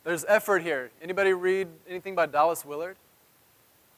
There's 0.04 0.24
effort 0.26 0.62
here. 0.62 0.90
Anybody 1.02 1.32
read 1.32 1.68
anything 1.88 2.14
by 2.14 2.26
Dallas 2.26 2.64
Willard? 2.64 2.96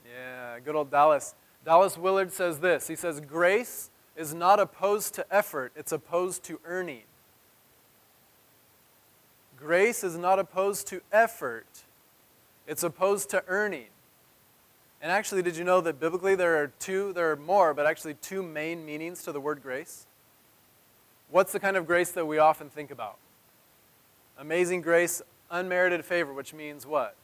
Yeah, 0.05 0.59
good 0.61 0.75
old 0.75 0.91
Dallas. 0.91 1.35
Dallas 1.65 1.97
Willard 1.97 2.33
says 2.33 2.59
this. 2.59 2.89
He 2.89 2.97
says, 2.97 3.21
Grace 3.21 3.91
is 4.17 4.35
not 4.35 4.59
opposed 4.59 5.15
to 5.15 5.35
effort, 5.35 5.73
it's 5.77 5.93
opposed 5.93 6.43
to 6.45 6.61
earning. 6.65 7.03
Grace 9.61 10.03
is 10.03 10.17
not 10.17 10.39
opposed 10.39 10.87
to 10.89 11.03
effort, 11.13 11.67
it's 12.67 12.83
opposed 12.83 13.31
to 13.31 13.45
earning. 13.47 13.87
And 15.03 15.11
actually, 15.11 15.43
did 15.43 15.57
you 15.57 15.65
know 15.65 15.81
that 15.81 15.99
biblically 15.99 16.35
there 16.35 16.63
are 16.63 16.73
two, 16.79 17.13
there 17.13 17.31
are 17.31 17.37
more, 17.37 17.73
but 17.73 17.87
actually 17.87 18.15
two 18.15 18.43
main 18.43 18.85
meanings 18.85 19.23
to 19.25 19.33
the 19.33 19.41
word 19.41 19.63
grace? 19.63 20.07
What's 21.31 21.53
the 21.53 21.61
kind 21.61 21.77
of 21.77 21.87
grace 21.87 22.11
that 22.13 22.27
we 22.27 22.39
often 22.39 22.69
think 22.69 22.91
about? 22.91 23.17
Amazing 24.39 24.83
grace, 24.83 25.23
unmerited 25.51 26.05
favor, 26.05 26.33
which 26.33 26.53
means 26.53 26.87
what? 26.87 27.15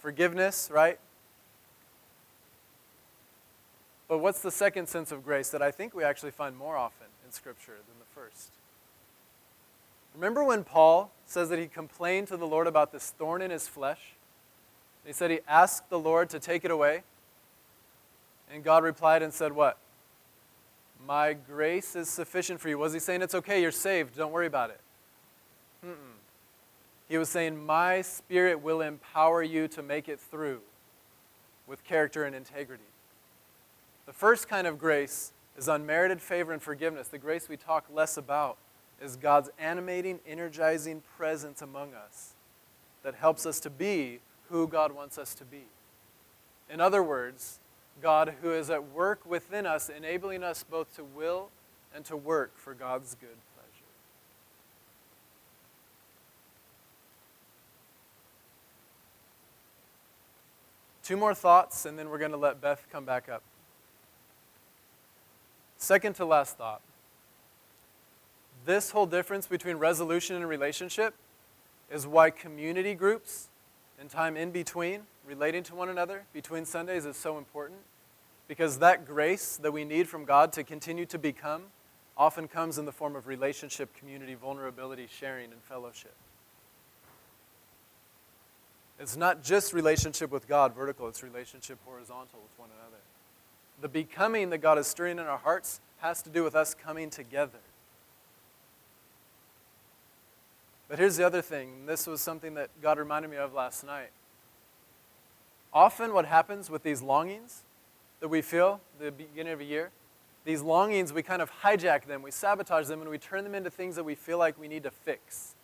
Forgiveness, 0.00 0.70
right? 0.72 0.98
But 4.08 4.18
what's 4.18 4.40
the 4.40 4.50
second 4.50 4.88
sense 4.88 5.10
of 5.10 5.24
grace 5.24 5.50
that 5.50 5.62
I 5.62 5.70
think 5.70 5.94
we 5.94 6.04
actually 6.04 6.32
find 6.32 6.56
more 6.56 6.76
often 6.76 7.06
in 7.24 7.32
Scripture 7.32 7.76
than 7.88 7.98
the 7.98 8.20
first? 8.20 8.50
Remember 10.14 10.44
when 10.44 10.64
Paul 10.64 11.10
says 11.26 11.48
that 11.48 11.58
he 11.58 11.66
complained 11.66 12.28
to 12.28 12.36
the 12.36 12.46
Lord 12.46 12.66
about 12.66 12.92
this 12.92 13.10
thorn 13.10 13.42
in 13.42 13.50
his 13.50 13.68
flesh? 13.68 14.14
He 15.06 15.12
said 15.12 15.30
he 15.30 15.40
asked 15.48 15.88
the 15.90 15.98
Lord 15.98 16.30
to 16.30 16.38
take 16.38 16.64
it 16.64 16.70
away. 16.70 17.02
And 18.52 18.62
God 18.62 18.84
replied 18.84 19.22
and 19.22 19.32
said, 19.32 19.52
What? 19.52 19.78
My 21.06 21.32
grace 21.32 21.96
is 21.96 22.08
sufficient 22.08 22.60
for 22.60 22.68
you. 22.68 22.78
Was 22.78 22.92
he 22.92 22.98
saying 22.98 23.22
it's 23.22 23.34
okay, 23.34 23.60
you're 23.60 23.72
saved, 23.72 24.16
don't 24.16 24.32
worry 24.32 24.46
about 24.46 24.70
it? 24.70 24.80
Mm-mm. 25.84 26.18
He 27.08 27.18
was 27.18 27.28
saying, 27.28 27.64
My 27.64 28.02
spirit 28.02 28.62
will 28.62 28.80
empower 28.80 29.42
you 29.42 29.66
to 29.68 29.82
make 29.82 30.08
it 30.08 30.20
through 30.20 30.60
with 31.66 31.82
character 31.84 32.24
and 32.24 32.36
integrity. 32.36 32.84
The 34.06 34.12
first 34.12 34.48
kind 34.48 34.66
of 34.66 34.78
grace 34.78 35.32
is 35.56 35.68
unmerited 35.68 36.20
favor 36.20 36.52
and 36.52 36.62
forgiveness. 36.62 37.08
The 37.08 37.18
grace 37.18 37.48
we 37.48 37.56
talk 37.56 37.86
less 37.92 38.16
about 38.16 38.58
is 39.02 39.16
God's 39.16 39.50
animating, 39.58 40.20
energizing 40.26 41.02
presence 41.16 41.60
among 41.60 41.94
us 41.94 42.32
that 43.02 43.14
helps 43.14 43.44
us 43.46 43.58
to 43.60 43.70
be 43.70 44.20
who 44.48 44.68
God 44.68 44.92
wants 44.92 45.18
us 45.18 45.34
to 45.34 45.44
be. 45.44 45.64
In 46.70 46.80
other 46.80 47.02
words, 47.02 47.58
God 48.00 48.34
who 48.42 48.52
is 48.52 48.70
at 48.70 48.90
work 48.92 49.26
within 49.26 49.66
us, 49.66 49.88
enabling 49.88 50.42
us 50.42 50.62
both 50.62 50.94
to 50.96 51.04
will 51.04 51.50
and 51.94 52.04
to 52.06 52.16
work 52.16 52.56
for 52.56 52.74
God's 52.74 53.14
good 53.14 53.28
pleasure. 53.28 53.86
Two 61.04 61.16
more 61.16 61.34
thoughts, 61.34 61.84
and 61.84 61.98
then 61.98 62.08
we're 62.08 62.18
going 62.18 62.30
to 62.30 62.36
let 62.36 62.60
Beth 62.60 62.86
come 62.90 63.04
back 63.04 63.28
up. 63.28 63.42
Second 65.76 66.14
to 66.16 66.24
last 66.24 66.56
thought. 66.56 66.80
This 68.64 68.90
whole 68.90 69.06
difference 69.06 69.46
between 69.46 69.76
resolution 69.76 70.36
and 70.36 70.48
relationship 70.48 71.14
is 71.90 72.06
why 72.06 72.30
community 72.30 72.94
groups 72.94 73.48
and 74.00 74.08
time 74.08 74.36
in 74.36 74.50
between, 74.50 75.02
relating 75.26 75.62
to 75.64 75.74
one 75.74 75.88
another 75.88 76.24
between 76.32 76.64
Sundays, 76.64 77.04
is 77.04 77.16
so 77.16 77.38
important. 77.38 77.80
Because 78.48 78.78
that 78.78 79.06
grace 79.06 79.56
that 79.56 79.72
we 79.72 79.84
need 79.84 80.08
from 80.08 80.24
God 80.24 80.52
to 80.54 80.64
continue 80.64 81.06
to 81.06 81.18
become 81.18 81.64
often 82.16 82.46
comes 82.46 82.78
in 82.78 82.84
the 82.84 82.92
form 82.92 83.16
of 83.16 83.26
relationship, 83.26 83.94
community, 83.96 84.34
vulnerability, 84.34 85.08
sharing, 85.10 85.50
and 85.52 85.62
fellowship. 85.62 86.14
It's 89.00 89.16
not 89.16 89.42
just 89.42 89.72
relationship 89.72 90.30
with 90.30 90.46
God, 90.46 90.74
vertical, 90.74 91.08
it's 91.08 91.22
relationship 91.22 91.78
horizontal 91.84 92.40
with 92.42 92.58
one 92.58 92.68
another. 92.78 93.02
The 93.80 93.88
becoming 93.88 94.50
that 94.50 94.58
God 94.58 94.78
is 94.78 94.86
stirring 94.86 95.18
in 95.18 95.26
our 95.26 95.38
hearts 95.38 95.80
has 95.98 96.22
to 96.22 96.30
do 96.30 96.44
with 96.44 96.54
us 96.54 96.74
coming 96.74 97.10
together. 97.10 97.58
But 100.88 100.98
here's 100.98 101.16
the 101.16 101.26
other 101.26 101.42
thing. 101.42 101.86
This 101.86 102.06
was 102.06 102.20
something 102.20 102.54
that 102.54 102.70
God 102.82 102.98
reminded 102.98 103.30
me 103.30 103.36
of 103.36 103.54
last 103.54 103.84
night. 103.84 104.10
Often, 105.72 106.12
what 106.12 106.26
happens 106.26 106.68
with 106.68 106.82
these 106.82 107.00
longings 107.00 107.62
that 108.20 108.28
we 108.28 108.42
feel 108.42 108.80
the 109.00 109.10
beginning 109.10 109.54
of 109.54 109.60
a 109.60 109.64
year 109.64 109.90
these 110.44 110.62
longings, 110.62 111.12
we 111.12 111.22
kind 111.22 111.40
of 111.40 111.50
hijack 111.62 112.06
them, 112.06 112.22
we 112.22 112.30
sabotage 112.30 112.88
them, 112.88 113.00
and 113.00 113.10
we 113.10 113.18
turn 113.18 113.44
them 113.44 113.54
into 113.54 113.70
things 113.70 113.94
that 113.96 114.04
we 114.04 114.14
feel 114.14 114.38
like 114.38 114.58
we 114.58 114.66
need 114.68 114.82
to 114.82 114.90
fix. 114.90 115.54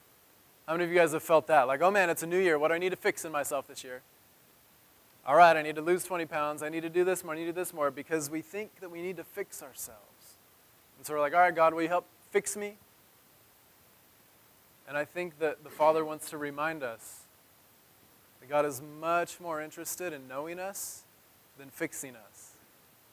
How 0.66 0.74
many 0.74 0.84
of 0.84 0.90
you 0.90 0.96
guys 0.96 1.12
have 1.12 1.22
felt 1.22 1.46
that? 1.48 1.66
Like, 1.66 1.80
oh 1.82 1.90
man, 1.90 2.10
it's 2.10 2.22
a 2.22 2.26
new 2.26 2.38
year. 2.38 2.58
What 2.58 2.68
do 2.68 2.74
I 2.74 2.78
need 2.78 2.90
to 2.90 2.96
fix 2.96 3.24
in 3.24 3.32
myself 3.32 3.66
this 3.66 3.82
year? 3.82 4.02
All 5.26 5.36
right, 5.36 5.56
I 5.56 5.62
need 5.62 5.74
to 5.76 5.82
lose 5.82 6.04
20 6.04 6.26
pounds. 6.26 6.62
I 6.62 6.68
need 6.68 6.82
to 6.82 6.90
do 6.90 7.04
this 7.04 7.24
more. 7.24 7.34
I 7.34 7.38
need 7.38 7.46
to 7.46 7.52
do 7.52 7.56
this 7.56 7.74
more 7.74 7.90
because 7.90 8.30
we 8.30 8.40
think 8.40 8.80
that 8.80 8.90
we 8.90 9.02
need 9.02 9.16
to 9.16 9.24
fix 9.24 9.62
ourselves. 9.62 10.36
And 10.96 11.06
so 11.06 11.14
we're 11.14 11.20
like, 11.20 11.34
all 11.34 11.40
right, 11.40 11.54
God, 11.54 11.74
will 11.74 11.82
you 11.82 11.88
help 11.88 12.06
fix 12.30 12.56
me? 12.56 12.76
And 14.88 14.96
I 14.96 15.04
think 15.04 15.38
that 15.38 15.64
the 15.64 15.70
Father 15.70 16.02
wants 16.02 16.30
to 16.30 16.38
remind 16.38 16.82
us 16.82 17.20
that 18.40 18.48
God 18.48 18.64
is 18.64 18.80
much 18.80 19.38
more 19.38 19.60
interested 19.60 20.14
in 20.14 20.26
knowing 20.26 20.58
us 20.58 21.02
than 21.58 21.68
fixing 21.68 22.16
us. 22.16 22.52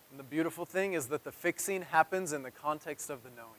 And 0.09 0.17
the 0.17 0.23
beautiful 0.23 0.65
thing 0.65 0.93
is 0.93 1.07
that 1.07 1.25
the 1.25 1.33
fixing 1.33 1.81
happens 1.81 2.31
in 2.31 2.43
the 2.43 2.51
context 2.51 3.09
of 3.09 3.23
the 3.23 3.29
knowing. 3.35 3.49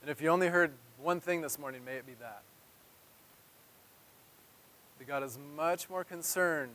And 0.00 0.10
if 0.10 0.22
you 0.22 0.30
only 0.30 0.48
heard 0.48 0.72
one 1.02 1.20
thing 1.20 1.42
this 1.42 1.58
morning, 1.58 1.84
may 1.84 1.96
it 1.96 2.06
be 2.06 2.14
that. 2.20 2.42
That 4.98 5.06
God 5.06 5.22
is 5.22 5.38
much 5.54 5.90
more 5.90 6.04
concerned 6.04 6.70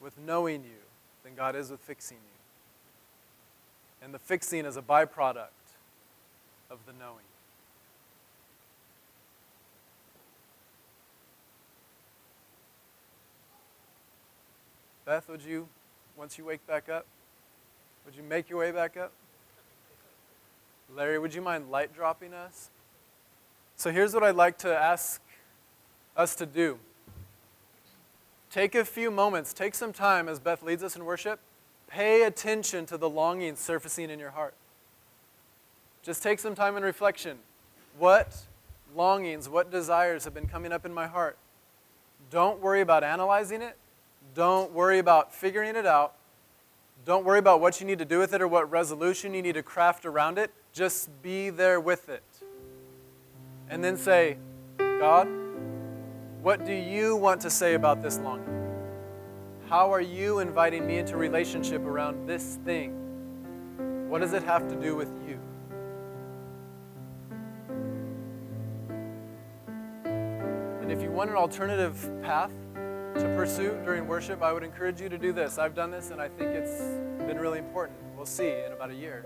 with 0.00 0.18
knowing 0.18 0.62
you 0.62 0.84
than 1.22 1.34
God 1.34 1.54
is 1.54 1.70
with 1.70 1.80
fixing 1.80 2.16
you. 2.16 2.22
And 4.02 4.14
the 4.14 4.18
fixing 4.18 4.64
is 4.64 4.78
a 4.78 4.82
byproduct 4.82 5.48
of 6.70 6.78
the 6.86 6.92
knowing. 6.98 7.24
Beth, 15.04 15.28
would 15.28 15.42
you, 15.42 15.68
once 16.16 16.36
you 16.36 16.44
wake 16.44 16.66
back 16.66 16.88
up, 16.88 17.06
would 18.04 18.16
you 18.16 18.24
make 18.24 18.50
your 18.50 18.58
way 18.58 18.72
back 18.72 18.96
up? 18.96 19.12
Larry, 20.94 21.18
would 21.18 21.32
you 21.32 21.42
mind 21.42 21.70
light 21.70 21.94
dropping 21.94 22.34
us? 22.34 22.70
So 23.76 23.92
here's 23.92 24.14
what 24.14 24.22
I'd 24.24 24.34
like 24.34 24.58
to 24.58 24.76
ask 24.76 25.20
us 26.16 26.34
to 26.36 26.46
do. 26.46 26.78
Take 28.50 28.74
a 28.74 28.84
few 28.84 29.10
moments, 29.10 29.52
take 29.52 29.74
some 29.74 29.92
time 29.92 30.28
as 30.28 30.40
Beth 30.40 30.62
leads 30.62 30.82
us 30.82 30.96
in 30.96 31.04
worship. 31.04 31.38
Pay 31.88 32.22
attention 32.22 32.86
to 32.86 32.96
the 32.96 33.08
longing 33.08 33.54
surfacing 33.54 34.10
in 34.10 34.18
your 34.18 34.30
heart. 34.30 34.54
Just 36.06 36.22
take 36.22 36.38
some 36.38 36.54
time 36.54 36.76
in 36.76 36.84
reflection. 36.84 37.36
What 37.98 38.44
longings, 38.94 39.48
what 39.48 39.72
desires 39.72 40.22
have 40.22 40.32
been 40.32 40.46
coming 40.46 40.70
up 40.70 40.86
in 40.86 40.94
my 40.94 41.08
heart? 41.08 41.36
Don't 42.30 42.62
worry 42.62 42.80
about 42.80 43.02
analyzing 43.02 43.60
it. 43.60 43.76
Don't 44.32 44.70
worry 44.70 45.00
about 45.00 45.34
figuring 45.34 45.74
it 45.74 45.84
out. 45.84 46.12
Don't 47.04 47.24
worry 47.24 47.40
about 47.40 47.60
what 47.60 47.80
you 47.80 47.88
need 47.88 47.98
to 47.98 48.04
do 48.04 48.20
with 48.20 48.32
it 48.34 48.40
or 48.40 48.46
what 48.46 48.70
resolution 48.70 49.34
you 49.34 49.42
need 49.42 49.54
to 49.54 49.64
craft 49.64 50.06
around 50.06 50.38
it. 50.38 50.52
Just 50.72 51.10
be 51.24 51.50
there 51.50 51.80
with 51.80 52.08
it. 52.08 52.22
And 53.68 53.82
then 53.82 53.96
say, 53.96 54.36
God, 54.78 55.26
what 56.40 56.64
do 56.64 56.72
you 56.72 57.16
want 57.16 57.40
to 57.40 57.50
say 57.50 57.74
about 57.74 58.04
this 58.04 58.18
longing? 58.20 58.46
How 59.68 59.92
are 59.92 60.00
you 60.00 60.38
inviting 60.38 60.86
me 60.86 60.98
into 60.98 61.16
relationship 61.16 61.84
around 61.84 62.28
this 62.28 62.60
thing? 62.64 62.92
What 64.08 64.20
does 64.20 64.34
it 64.34 64.44
have 64.44 64.68
to 64.68 64.76
do 64.76 64.94
with 64.94 65.10
you? 65.25 65.25
Want 71.16 71.30
an 71.30 71.36
alternative 71.36 72.10
path, 72.22 72.52
to 72.74 73.22
pursue 73.34 73.70
during 73.86 74.06
worship, 74.06 74.42
I 74.42 74.52
would 74.52 74.62
encourage 74.62 75.00
you 75.00 75.08
to 75.08 75.16
do 75.16 75.32
this. 75.32 75.56
I've 75.56 75.74
done 75.74 75.90
this 75.90 76.10
and 76.10 76.20
I 76.20 76.28
think 76.28 76.50
it's 76.50 76.78
been 77.26 77.38
really 77.38 77.58
important. 77.58 77.98
We'll 78.14 78.26
see 78.26 78.50
in 78.50 78.72
about 78.72 78.90
a 78.90 78.94
year. 78.94 79.24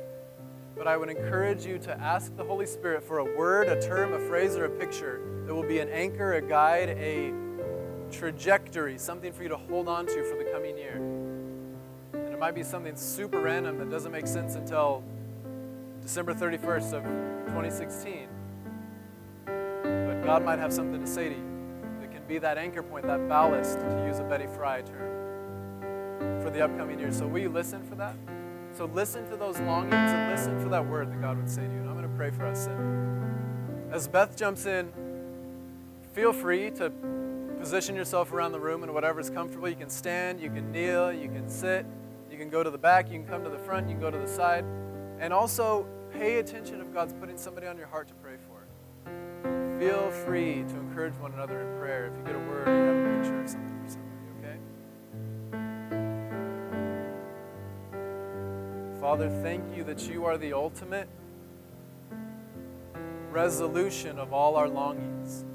But 0.76 0.86
I 0.86 0.96
would 0.96 1.08
encourage 1.08 1.66
you 1.66 1.78
to 1.78 2.00
ask 2.00 2.36
the 2.36 2.44
Holy 2.44 2.66
Spirit 2.66 3.02
for 3.02 3.18
a 3.18 3.24
word, 3.36 3.66
a 3.66 3.82
term, 3.82 4.12
a 4.12 4.20
phrase, 4.20 4.54
or 4.54 4.66
a 4.66 4.70
picture 4.70 5.20
that 5.46 5.52
will 5.52 5.66
be 5.66 5.80
an 5.80 5.88
anchor, 5.88 6.34
a 6.34 6.40
guide, 6.40 6.90
a 6.90 7.32
trajectory, 8.12 8.96
something 8.96 9.32
for 9.32 9.42
you 9.42 9.48
to 9.48 9.56
hold 9.56 9.88
on 9.88 10.06
to 10.06 10.24
for 10.30 10.36
the 10.36 10.48
coming 10.52 10.78
year. 10.78 10.94
And 12.12 12.32
it 12.32 12.38
might 12.38 12.54
be 12.54 12.62
something 12.62 12.94
super 12.94 13.40
random 13.40 13.78
that 13.78 13.90
doesn't 13.90 14.12
make 14.12 14.28
sense 14.28 14.54
until 14.54 15.02
December 16.02 16.34
31st 16.34 16.92
of 16.92 17.02
2016. 17.46 18.28
But 19.44 20.22
God 20.24 20.44
might 20.44 20.60
have 20.60 20.72
something 20.72 21.00
to 21.00 21.06
say 21.06 21.30
to 21.30 21.34
you 21.34 21.49
be 22.30 22.38
that 22.38 22.56
anchor 22.56 22.80
point, 22.80 23.04
that 23.06 23.28
ballast, 23.28 23.80
to 23.80 24.04
use 24.06 24.20
a 24.20 24.22
Betty 24.22 24.46
Fry 24.46 24.82
term, 24.82 26.40
for 26.40 26.50
the 26.50 26.64
upcoming 26.64 27.00
year. 27.00 27.10
So, 27.10 27.26
will 27.26 27.40
you 27.40 27.48
listen 27.48 27.82
for 27.82 27.96
that? 27.96 28.14
So, 28.72 28.84
listen 28.84 29.28
to 29.30 29.36
those 29.36 29.58
longings 29.58 29.94
and 29.94 30.30
listen 30.30 30.62
for 30.62 30.68
that 30.68 30.86
word 30.86 31.10
that 31.10 31.20
God 31.20 31.38
would 31.38 31.50
say 31.50 31.62
to 31.62 31.72
you. 31.72 31.80
And 31.80 31.88
I'm 31.88 31.96
going 31.96 32.08
to 32.08 32.16
pray 32.16 32.30
for 32.30 32.46
us. 32.46 32.68
As 33.90 34.06
Beth 34.06 34.36
jumps 34.36 34.64
in, 34.66 34.92
feel 36.12 36.32
free 36.32 36.70
to 36.76 36.92
position 37.58 37.96
yourself 37.96 38.32
around 38.32 38.52
the 38.52 38.60
room 38.60 38.84
in 38.84 38.94
whatever 38.94 39.18
is 39.18 39.28
comfortable. 39.28 39.68
You 39.68 39.74
can 39.74 39.90
stand, 39.90 40.40
you 40.40 40.50
can 40.50 40.70
kneel, 40.70 41.12
you 41.12 41.28
can 41.28 41.48
sit, 41.48 41.84
you 42.30 42.38
can 42.38 42.48
go 42.48 42.62
to 42.62 42.70
the 42.70 42.78
back, 42.78 43.10
you 43.10 43.18
can 43.18 43.26
come 43.26 43.42
to 43.42 43.50
the 43.50 43.58
front, 43.58 43.88
you 43.88 43.94
can 43.94 44.00
go 44.00 44.10
to 44.10 44.18
the 44.18 44.28
side. 44.28 44.64
And 45.18 45.32
also, 45.32 45.84
pay 46.12 46.38
attention 46.38 46.80
if 46.80 46.94
God's 46.94 47.12
putting 47.12 47.36
somebody 47.36 47.66
on 47.66 47.76
your 47.76 47.88
heart 47.88 48.06
to 48.06 48.14
pray 48.14 48.36
for 48.46 48.49
feel 49.80 50.10
free 50.10 50.64
to 50.68 50.76
encourage 50.76 51.14
one 51.14 51.32
another 51.32 51.62
in 51.62 51.78
prayer 51.78 52.08
if 52.08 52.12
you 52.18 52.24
get 52.24 52.34
a 52.34 52.38
word 52.38 52.68
or 52.68 52.76
you 52.76 52.84
have 52.84 52.96
a 52.96 53.16
picture 53.16 53.42
or 53.42 53.48
something 53.48 53.82
for 53.82 53.88
somebody, 53.90 54.26
okay? 54.38 54.58
Father, 59.00 59.30
thank 59.42 59.74
you 59.74 59.82
that 59.84 60.06
you 60.06 60.26
are 60.26 60.36
the 60.36 60.52
ultimate 60.52 61.08
resolution 63.30 64.18
of 64.18 64.34
all 64.34 64.56
our 64.56 64.68
longings. 64.68 65.46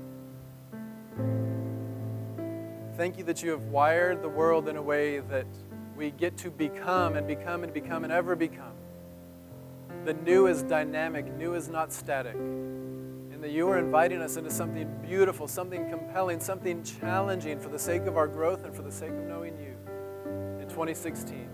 Thank 2.98 3.20
you 3.20 3.24
that 3.26 3.44
you 3.44 3.52
have 3.52 3.66
wired 3.66 4.24
the 4.24 4.30
world 4.30 4.68
in 4.68 4.76
a 4.76 4.82
way 4.82 5.20
that 5.20 5.46
we 5.96 6.10
get 6.10 6.36
to 6.38 6.50
become 6.50 7.16
and 7.16 7.28
become 7.28 7.64
and 7.64 7.72
become 7.72 8.04
and 8.04 8.12
ever 8.12 8.36
become. 8.36 8.74
The 10.04 10.16
new 10.16 10.48
is 10.48 10.64
dynamic, 10.64 11.32
new 11.38 11.54
is 11.54 11.70
not 11.70 11.94
static 11.94 12.36
that 13.46 13.52
you 13.52 13.70
are 13.70 13.78
inviting 13.78 14.24
us 14.24 14.38
into 14.38 14.50
something 14.50 14.92
beautiful, 15.08 15.48
something 15.48 15.88
compelling, 15.88 16.40
something 16.40 16.82
challenging 16.82 17.60
for 17.60 17.70
the 17.70 17.78
sake 17.78 18.08
of 18.08 18.18
our 18.18 18.26
growth 18.26 18.66
and 18.66 18.76
for 18.76 18.82
the 18.82 18.92
sake 18.92 19.12
of 19.12 19.24
knowing 19.28 19.56
you 19.60 19.78
in 20.60 20.68
2016. 20.68 21.48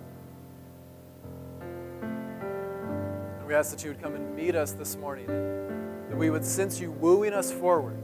And 3.40 3.46
we 3.46 3.54
ask 3.54 3.72
that 3.72 3.84
you 3.84 3.90
would 3.90 4.02
come 4.02 4.16
and 4.16 4.34
meet 4.34 4.56
us 4.56 4.72
this 4.72 4.96
morning, 4.96 5.28
that 5.28 6.16
we 6.16 6.30
would 6.30 6.46
sense 6.46 6.80
you 6.80 6.92
wooing 6.92 7.34
us 7.34 7.52
forward 7.52 7.98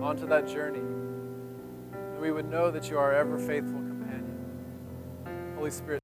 onto 0.00 0.26
that 0.26 0.48
journey, 0.48 0.82
that 1.92 2.20
we 2.20 2.32
would 2.32 2.50
know 2.50 2.72
that 2.72 2.90
you 2.90 2.98
are 2.98 3.12
our 3.12 3.20
ever 3.20 3.38
faithful 3.38 3.78
companion. 3.78 5.54
Holy 5.56 5.70
Spirit, 5.70 6.02